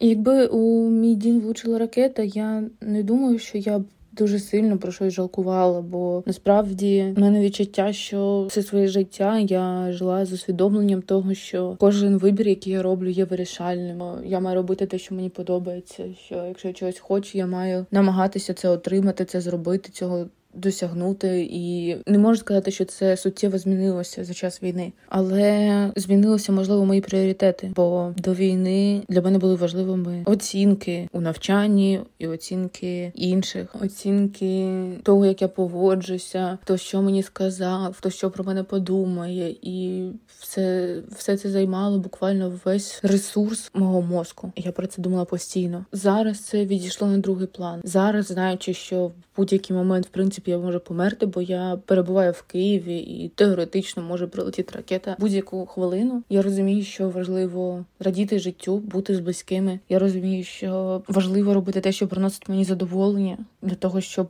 Якби 0.00 0.46
у 0.46 0.90
мій 0.90 1.14
дім 1.14 1.40
влучила 1.40 1.78
ракета, 1.78 2.22
я 2.22 2.62
не 2.80 3.02
думаю, 3.02 3.38
що 3.38 3.58
я 3.58 3.78
б 3.78 3.84
дуже 4.20 4.38
сильно 4.38 4.78
про 4.78 4.92
щось 4.92 5.14
жалкувала, 5.14 5.80
бо 5.80 6.22
насправді 6.26 7.14
в 7.16 7.20
мене 7.20 7.40
відчуття, 7.40 7.92
що 7.92 8.46
все 8.48 8.62
своє 8.62 8.86
життя 8.86 9.38
я 9.38 9.92
жила 9.92 10.26
з 10.26 10.32
усвідомленням 10.32 11.02
того, 11.02 11.34
що 11.34 11.76
кожен 11.78 12.18
вибір, 12.18 12.48
який 12.48 12.72
я 12.72 12.82
роблю, 12.82 13.08
є 13.08 13.24
вирішальним. 13.24 14.02
Я 14.24 14.40
маю 14.40 14.56
робити 14.56 14.86
те, 14.86 14.98
що 14.98 15.14
мені 15.14 15.28
подобається. 15.28 16.04
Що 16.26 16.34
якщо 16.34 16.68
я 16.68 16.74
чогось 16.74 16.98
хочу, 16.98 17.38
я 17.38 17.46
маю 17.46 17.86
намагатися 17.90 18.54
це 18.54 18.68
отримати, 18.68 19.24
це 19.24 19.40
зробити 19.40 19.90
цього 19.92 20.26
досягнути, 20.54 21.48
і 21.50 21.96
не 22.06 22.18
можу 22.18 22.40
сказати, 22.40 22.70
що 22.70 22.84
це 22.84 23.16
суттєво 23.16 23.58
змінилося 23.58 24.24
за 24.24 24.34
час 24.34 24.62
війни, 24.62 24.92
але 25.08 25.92
змінилися 25.96 26.52
можливо 26.52 26.84
мої 26.84 27.00
пріоритети. 27.00 27.72
Бо 27.76 28.14
до 28.16 28.34
війни 28.34 29.02
для 29.08 29.22
мене 29.22 29.38
були 29.38 29.54
важливими 29.54 30.22
оцінки 30.24 31.08
у 31.12 31.20
навчанні 31.20 32.00
і 32.18 32.26
оцінки 32.26 33.12
інших, 33.14 33.76
оцінки 33.82 34.82
того, 35.02 35.26
як 35.26 35.42
я 35.42 35.48
поводжуся, 35.48 36.58
хто 36.62 36.76
що 36.76 37.02
мені 37.02 37.22
сказав, 37.22 37.94
хто 37.98 38.10
що 38.10 38.30
про 38.30 38.44
мене 38.44 38.62
подумає, 38.62 39.56
і 39.62 40.06
все, 40.38 40.96
все 41.16 41.36
це 41.36 41.50
займало 41.50 41.98
буквально 41.98 42.60
весь 42.64 43.00
ресурс 43.02 43.70
мого 43.74 44.02
мозку. 44.02 44.52
Я 44.56 44.72
про 44.72 44.86
це 44.86 45.02
думала 45.02 45.24
постійно. 45.24 45.84
Зараз 45.92 46.40
це 46.40 46.64
відійшло 46.64 47.08
на 47.08 47.18
другий 47.18 47.46
план. 47.46 47.80
Зараз 47.84 48.26
знаючи, 48.26 48.74
що 48.74 49.06
в 49.06 49.12
будь-який 49.36 49.76
момент, 49.76 50.06
в 50.06 50.08
принципі, 50.08 50.39
я 50.48 50.58
можу 50.58 50.80
померти, 50.80 51.26
бо 51.26 51.42
я 51.42 51.78
перебуваю 51.86 52.32
в 52.32 52.42
Києві 52.42 52.98
і 52.98 53.28
теоретично 53.28 54.02
може 54.02 54.26
прилетіти 54.26 54.72
ракета 54.76 55.16
будь-яку 55.18 55.66
хвилину. 55.66 56.22
Я 56.28 56.42
розумію, 56.42 56.84
що 56.84 57.08
важливо 57.08 57.84
радіти 58.00 58.38
життю, 58.38 58.78
бути 58.78 59.14
з 59.14 59.20
близькими. 59.20 59.80
Я 59.88 59.98
розумію, 59.98 60.44
що 60.44 61.02
важливо 61.08 61.54
робити 61.54 61.80
те, 61.80 61.92
що 61.92 62.08
приносить 62.08 62.48
мені 62.48 62.64
задоволення 62.64 63.38
для 63.62 63.74
того, 63.74 64.00
щоб. 64.00 64.28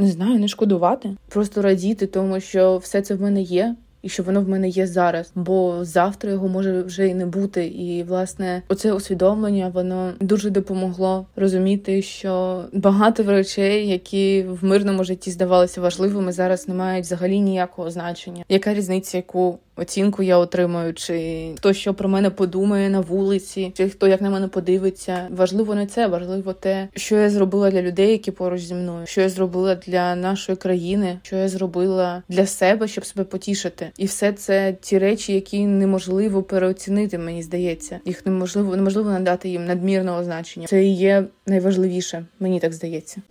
Не 0.00 0.08
знаю, 0.08 0.38
не 0.38 0.48
шкодувати, 0.48 1.16
просто 1.28 1.62
радіти, 1.62 2.06
тому 2.06 2.40
що 2.40 2.76
все 2.76 3.02
це 3.02 3.14
в 3.14 3.20
мене 3.20 3.42
є 3.42 3.76
і 4.02 4.08
що 4.08 4.22
воно 4.22 4.40
в 4.40 4.48
мене 4.48 4.68
є 4.68 4.86
зараз, 4.86 5.32
бо 5.34 5.78
завтра 5.84 6.30
його 6.30 6.48
може 6.48 6.82
вже 6.82 7.08
і 7.08 7.14
не 7.14 7.26
бути. 7.26 7.66
І 7.66 8.02
власне, 8.02 8.62
оце 8.68 8.92
усвідомлення 8.92 9.68
воно 9.74 10.12
дуже 10.20 10.50
допомогло 10.50 11.26
розуміти, 11.36 12.02
що 12.02 12.64
багато 12.72 13.22
речей, 13.22 13.88
які 13.88 14.42
в 14.42 14.64
мирному 14.64 15.04
житті 15.04 15.30
здавалися 15.30 15.80
важливими, 15.80 16.32
зараз 16.32 16.68
не 16.68 16.74
мають 16.74 17.04
взагалі 17.04 17.40
ніякого 17.40 17.90
значення. 17.90 18.44
Яка 18.48 18.74
різниця, 18.74 19.16
яку 19.16 19.58
оцінку 19.78 20.22
я 20.22 20.38
отримую, 20.38 20.94
чи 20.94 21.48
хто 21.56 21.72
що 21.72 21.94
про 21.94 22.08
мене 22.08 22.30
подумає 22.30 22.90
на 22.90 23.00
вулиці, 23.00 23.72
чи 23.76 23.88
хто 23.88 24.08
як 24.08 24.20
на 24.20 24.30
мене 24.30 24.48
подивиться. 24.48 25.28
Важливо 25.30 25.74
не 25.74 25.86
це, 25.86 26.06
важливо 26.06 26.52
те, 26.52 26.88
що 26.94 27.16
я 27.16 27.30
зробила 27.30 27.70
для 27.70 27.82
людей, 27.82 28.10
які 28.10 28.30
поруч 28.30 28.60
зі 28.60 28.74
мною, 28.74 29.06
що 29.06 29.20
я 29.20 29.28
зробила 29.28 29.74
для 29.74 30.16
нашої 30.16 30.56
країни, 30.56 31.18
що 31.22 31.36
я 31.36 31.48
зробила 31.48 32.22
для 32.28 32.46
себе, 32.46 32.88
щоб 32.88 33.04
себе 33.04 33.24
потішити. 33.24 33.90
І 33.96 34.06
все 34.06 34.32
це 34.32 34.76
ті 34.80 34.98
речі, 34.98 35.32
які 35.32 35.66
неможливо 35.66 36.42
переоцінити, 36.42 37.18
мені 37.18 37.42
здається. 37.42 38.00
Їх 38.04 38.26
неможливо 38.26 38.76
неможливо 38.76 39.10
надати 39.10 39.48
їм 39.48 39.66
надмірного 39.66 40.24
значення. 40.24 40.66
Це 40.66 40.84
і 40.84 40.94
є 40.94 41.24
найважливіше, 41.46 42.26
мені 42.40 42.60
так 42.60 42.72
здається. 42.72 43.22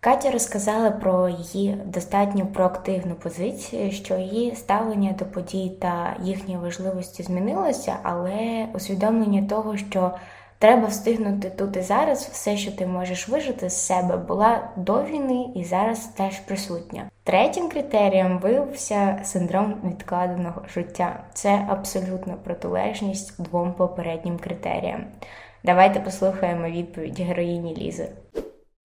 Катя 0.00 0.30
розказала 0.30 0.90
про 0.90 1.28
її 1.28 1.78
достатньо 1.84 2.46
проактивну 2.46 3.14
позицію, 3.14 3.92
що 3.92 4.16
її 4.16 4.54
ставлення 4.56 5.12
до 5.12 5.24
подій 5.24 5.72
та 5.80 6.16
їхньої 6.22 6.58
важливості 6.60 7.22
змінилося, 7.22 7.96
але 8.02 8.66
усвідомлення 8.74 9.48
того, 9.48 9.76
що 9.76 10.12
треба 10.58 10.86
встигнути 10.86 11.50
тут 11.50 11.76
і 11.76 11.80
зараз, 11.80 12.28
все, 12.32 12.56
що 12.56 12.72
ти 12.72 12.86
можеш 12.86 13.28
вижити 13.28 13.70
з 13.70 13.86
себе, 13.86 14.16
була 14.16 14.70
до 14.76 15.02
війни 15.02 15.46
і 15.54 15.64
зараз 15.64 15.98
теж 16.06 16.38
присутня. 16.38 17.10
Третім 17.24 17.68
критерієм 17.68 18.38
виявився 18.38 19.20
синдром 19.24 19.74
відкладеного 19.84 20.62
життя. 20.74 21.24
Це 21.34 21.66
абсолютна 21.68 22.34
протилежність 22.44 23.42
двом 23.42 23.72
попереднім 23.72 24.38
критеріям. 24.38 25.04
Давайте 25.64 26.00
послухаємо 26.00 26.68
відповідь 26.68 27.20
героїні 27.20 27.76
Лізи. 27.76 28.08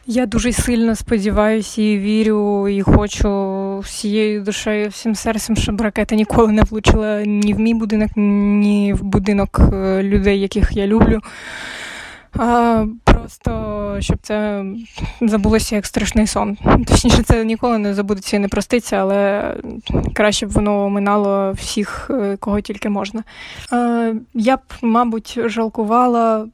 Я 0.06 0.26
дуже 0.26 0.52
сильно 0.52 0.96
сподіваюся 0.96 1.82
і 1.82 1.98
вірю, 1.98 2.68
і 2.68 2.82
хочу 2.82 3.80
всією 3.80 4.42
душею, 4.42 4.90
всім 4.90 5.16
серцем, 5.16 5.56
щоб 5.56 5.82
ракета 5.82 6.16
ніколи 6.16 6.52
не 6.52 6.62
влучила 6.62 7.22
ні 7.26 7.54
в 7.54 7.60
мій 7.60 7.74
будинок, 7.74 8.10
ні 8.16 8.94
в 8.94 9.04
будинок 9.04 9.60
е, 9.74 10.04
людей, 10.04 10.40
яких 10.40 10.72
я 10.72 10.88
люблю. 10.88 11.20
А, 12.38 12.86
Просто 13.32 13.98
щоб 14.00 14.18
це 14.22 14.66
забулося 15.22 15.76
як 15.76 15.86
страшний 15.86 16.28
сон. 16.28 16.58
Точніше, 16.88 17.24
це 17.24 17.46
ніколи 17.46 17.78
не 17.78 17.94
забудеться 17.94 18.38
і 18.38 18.40
не 18.40 18.48
проститься, 18.48 18.96
але 18.96 19.54
краще 20.14 20.46
б 20.46 20.50
воно 20.50 20.90
минало 20.90 21.52
всіх, 21.52 22.12
е, 22.14 22.38
кого 22.40 22.62
тільки 22.62 22.90
можна. 22.90 23.24
А, 23.72 24.12
Я 24.34 24.58
б, 24.58 24.60
мабуть, 24.82 25.40
жалкувала 25.46 26.48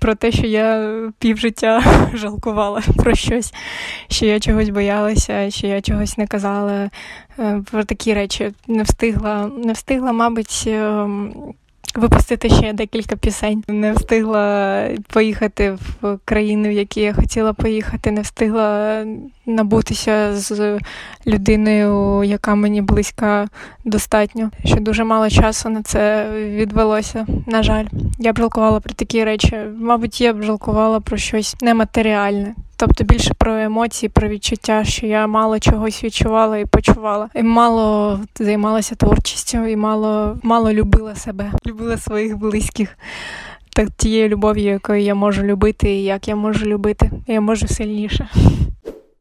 про 0.00 0.14
те, 0.14 0.32
що 0.32 0.46
я 0.46 0.94
півжиття 1.18 1.82
жалкувала 2.14 2.82
про 2.96 3.14
щось, 3.14 3.54
що 4.08 4.26
я 4.26 4.40
чогось 4.40 4.68
боялася, 4.68 5.50
що 5.50 5.66
я 5.66 5.80
чогось 5.80 6.18
не 6.18 6.26
казала. 6.26 6.90
Е, 7.38 7.62
про 7.70 7.84
такі 7.84 8.14
речі 8.14 8.52
не 8.68 8.82
встигла, 8.82 9.50
не 9.64 9.72
встигла, 9.72 10.12
мабуть. 10.12 10.68
Випустити 11.94 12.48
ще 12.48 12.72
декілька 12.72 13.16
пісень. 13.16 13.64
Не 13.68 13.92
встигла 13.92 14.84
поїхати 15.12 15.78
в 16.02 16.18
країни, 16.24 16.68
в 16.68 16.72
які 16.72 17.00
я 17.00 17.14
хотіла 17.14 17.52
поїхати, 17.52 18.10
не 18.10 18.20
встигла 18.20 19.04
набутися 19.46 20.36
з 20.36 20.78
людиною, 21.26 22.24
яка 22.24 22.54
мені 22.54 22.82
близька 22.82 23.48
достатньо. 23.84 24.50
Що 24.64 24.76
дуже 24.76 25.04
мало 25.04 25.30
часу 25.30 25.68
на 25.68 25.82
це 25.82 26.30
відвелося. 26.34 27.26
На 27.46 27.62
жаль, 27.62 27.86
я 28.18 28.32
б 28.32 28.38
жалкувала 28.38 28.80
про 28.80 28.94
такі 28.94 29.24
речі. 29.24 29.56
Мабуть, 29.78 30.20
я 30.20 30.32
б 30.32 30.42
жалкувала 30.42 31.00
про 31.00 31.16
щось 31.16 31.56
нематеріальне. 31.62 32.54
Тобто 32.80 33.04
більше 33.04 33.34
про 33.34 33.58
емоції, 33.58 34.10
про 34.10 34.28
відчуття, 34.28 34.84
що 34.84 35.06
я 35.06 35.26
мало 35.26 35.58
чогось 35.58 36.04
відчувала 36.04 36.58
і 36.58 36.64
почувала, 36.64 37.28
і 37.34 37.42
мало 37.42 38.20
займалася 38.34 38.94
творчістю, 38.94 39.66
і 39.66 39.76
мало 39.76 40.38
мало 40.42 40.72
любила 40.72 41.14
себе, 41.14 41.52
любила 41.66 41.96
своїх 41.96 42.36
близьких. 42.36 42.98
Так 43.72 43.90
тією 43.90 44.28
любов'ю, 44.28 44.64
якою 44.64 45.02
я 45.02 45.14
можу 45.14 45.42
любити, 45.42 45.90
і 45.90 46.04
як 46.04 46.28
я 46.28 46.36
можу 46.36 46.66
любити, 46.66 47.10
я 47.26 47.40
можу 47.40 47.68
сильніше. 47.68 48.28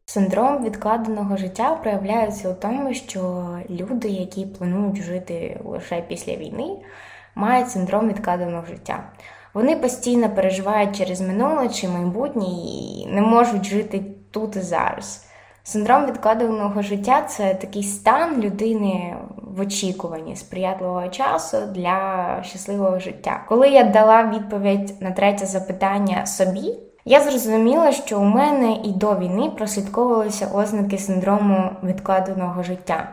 Синдром 0.05 0.63
відкладеного 0.63 1.37
життя 1.37 1.75
проявляється 1.75 2.49
у 2.49 2.53
тому, 2.53 2.93
що 2.93 3.47
люди, 3.69 4.07
які 4.07 4.45
планують 4.45 5.01
жити 5.03 5.59
лише 5.65 6.03
після 6.07 6.35
війни, 6.35 6.69
мають 7.35 7.69
синдром 7.69 8.09
відкладеного 8.09 8.65
життя. 8.65 9.03
Вони 9.53 9.75
постійно 9.75 10.29
переживають 10.29 10.97
через 10.97 11.21
минуле 11.21 11.69
чи 11.69 11.87
майбутнє 11.87 12.45
і 12.45 13.07
не 13.09 13.21
можуть 13.21 13.65
жити 13.65 14.01
тут 14.31 14.55
і 14.55 14.61
зараз. 14.61 15.25
Синдром 15.63 16.05
відкладеного 16.05 16.81
життя 16.81 17.21
це 17.21 17.53
такий 17.53 17.83
стан 17.83 18.41
людини 18.41 19.15
в 19.37 19.59
очікуванні 19.59 20.35
сприятливого 20.35 21.07
часу 21.07 21.57
для 21.75 22.39
щасливого 22.43 22.99
життя. 22.99 23.43
Коли 23.47 23.69
я 23.69 23.83
дала 23.83 24.31
відповідь 24.35 25.01
на 25.01 25.11
третє 25.11 25.45
запитання 25.45 26.25
собі, 26.25 26.73
я 27.05 27.21
зрозуміла, 27.21 27.91
що 27.91 28.19
у 28.19 28.23
мене 28.23 28.77
і 28.83 28.91
до 28.91 29.15
війни 29.15 29.49
прослідковувалися 29.49 30.47
ознаки 30.53 30.97
синдрому 30.97 31.71
відкладеного 31.83 32.63
життя. 32.63 33.09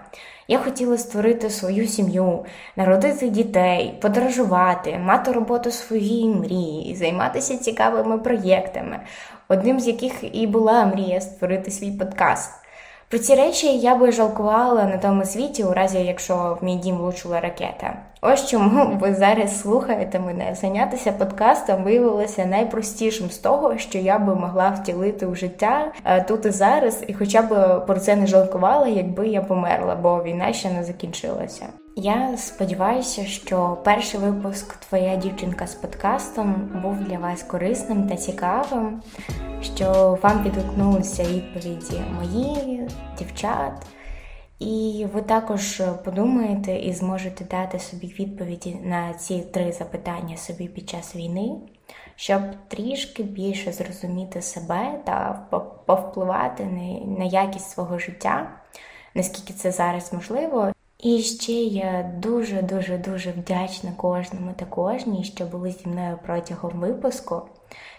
Я 0.48 0.58
хотіла 0.58 0.98
створити 0.98 1.50
свою 1.50 1.86
сім'ю, 1.86 2.44
народити 2.76 3.28
дітей, 3.28 3.98
подорожувати, 4.02 4.98
мати 4.98 5.32
роботу 5.32 5.70
своїй 5.70 6.28
мрії, 6.28 6.96
займатися 6.96 7.58
цікавими 7.58 8.18
проєктами, 8.18 9.00
одним 9.48 9.80
з 9.80 9.86
яких 9.86 10.12
і 10.36 10.46
була 10.46 10.86
мрія 10.86 11.20
створити 11.20 11.70
свій 11.70 11.90
подкаст. 11.90 12.65
Про 13.08 13.18
ці 13.18 13.34
речі 13.34 13.78
я 13.78 13.96
би 13.96 14.12
жалкувала 14.12 14.84
на 14.84 14.98
тому 14.98 15.24
світі, 15.24 15.64
у 15.64 15.72
разі 15.72 15.98
якщо 15.98 16.58
в 16.60 16.64
мій 16.64 16.76
дім 16.76 16.96
влучила 16.96 17.40
ракета. 17.40 17.96
Ось 18.20 18.48
чому 18.48 18.98
ви 19.00 19.14
зараз 19.14 19.60
слухаєте 19.60 20.18
мене. 20.18 20.54
Зайнятися 20.54 21.12
подкастом 21.12 21.84
виявилося 21.84 22.46
найпростішим 22.46 23.30
з 23.30 23.38
того, 23.38 23.78
що 23.78 23.98
я 23.98 24.18
би 24.18 24.34
могла 24.34 24.70
втілити 24.70 25.26
у 25.26 25.34
життя 25.34 25.92
е, 26.04 26.22
тут 26.22 26.46
і 26.46 26.50
зараз, 26.50 27.04
і 27.06 27.14
хоча 27.14 27.42
б 27.42 27.80
про 27.86 27.98
це 27.98 28.16
не 28.16 28.26
жалкувала, 28.26 28.86
якби 28.86 29.28
я 29.28 29.40
померла, 29.40 29.94
бо 29.94 30.22
війна 30.22 30.52
ще 30.52 30.70
не 30.70 30.84
закінчилася. 30.84 31.66
Я 31.98 32.36
сподіваюся, 32.36 33.24
що 33.24 33.78
перший 33.84 34.20
випуск 34.20 34.76
Твоя 34.76 35.16
дівчинка 35.16 35.66
з 35.66 35.74
подкастом 35.74 36.80
був 36.82 36.96
для 36.98 37.18
вас 37.18 37.42
корисним 37.42 38.08
та 38.08 38.16
цікавим, 38.16 39.02
що 39.62 40.18
вам 40.22 40.42
відгукнулися 40.42 41.24
відповіді 41.24 42.00
мої, 42.14 42.88
дівчат. 43.18 43.86
І 44.58 45.06
ви 45.14 45.22
також 45.22 45.82
подумаєте 46.04 46.76
і 46.76 46.92
зможете 46.92 47.44
дати 47.44 47.78
собі 47.78 48.06
відповіді 48.06 48.76
на 48.84 49.14
ці 49.14 49.40
три 49.40 49.72
запитання 49.72 50.36
собі 50.36 50.68
під 50.68 50.88
час 50.88 51.16
війни, 51.16 51.56
щоб 52.16 52.42
трішки 52.68 53.22
більше 53.22 53.72
зрозуміти 53.72 54.42
себе 54.42 55.00
та 55.04 55.46
повпливати 55.86 56.64
на 57.18 57.24
якість 57.24 57.70
свого 57.70 57.98
життя, 57.98 58.50
наскільки 59.14 59.52
це 59.52 59.70
зараз 59.72 60.12
можливо. 60.12 60.72
І 61.02 61.18
ще 61.18 61.52
я 61.52 62.12
дуже-дуже 62.22 62.98
дуже 62.98 63.30
вдячна 63.30 63.92
кожному 63.96 64.52
та 64.56 64.64
кожній, 64.64 65.24
що 65.24 65.44
були 65.44 65.70
зі 65.70 65.88
мною 65.88 66.18
протягом 66.26 66.72
випуску. 66.72 67.42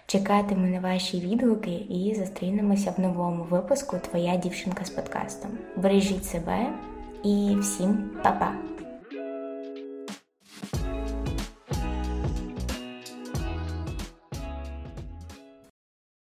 Чекатиму 0.05 0.67
на 0.67 0.79
ваші 0.79 1.19
відгуки 1.19 1.71
і 1.71 2.15
зустрінемося 2.15 2.93
в 2.97 3.01
новому 3.01 3.43
випуску 3.43 3.97
Твоя 4.10 4.36
дівчинка 4.36 4.86
з 4.86 4.89
подкастом. 4.89 5.51
Бережіть 5.75 6.25
себе 6.25 6.73
і 7.23 7.57
всім 7.62 8.10
па-па! 8.23 8.76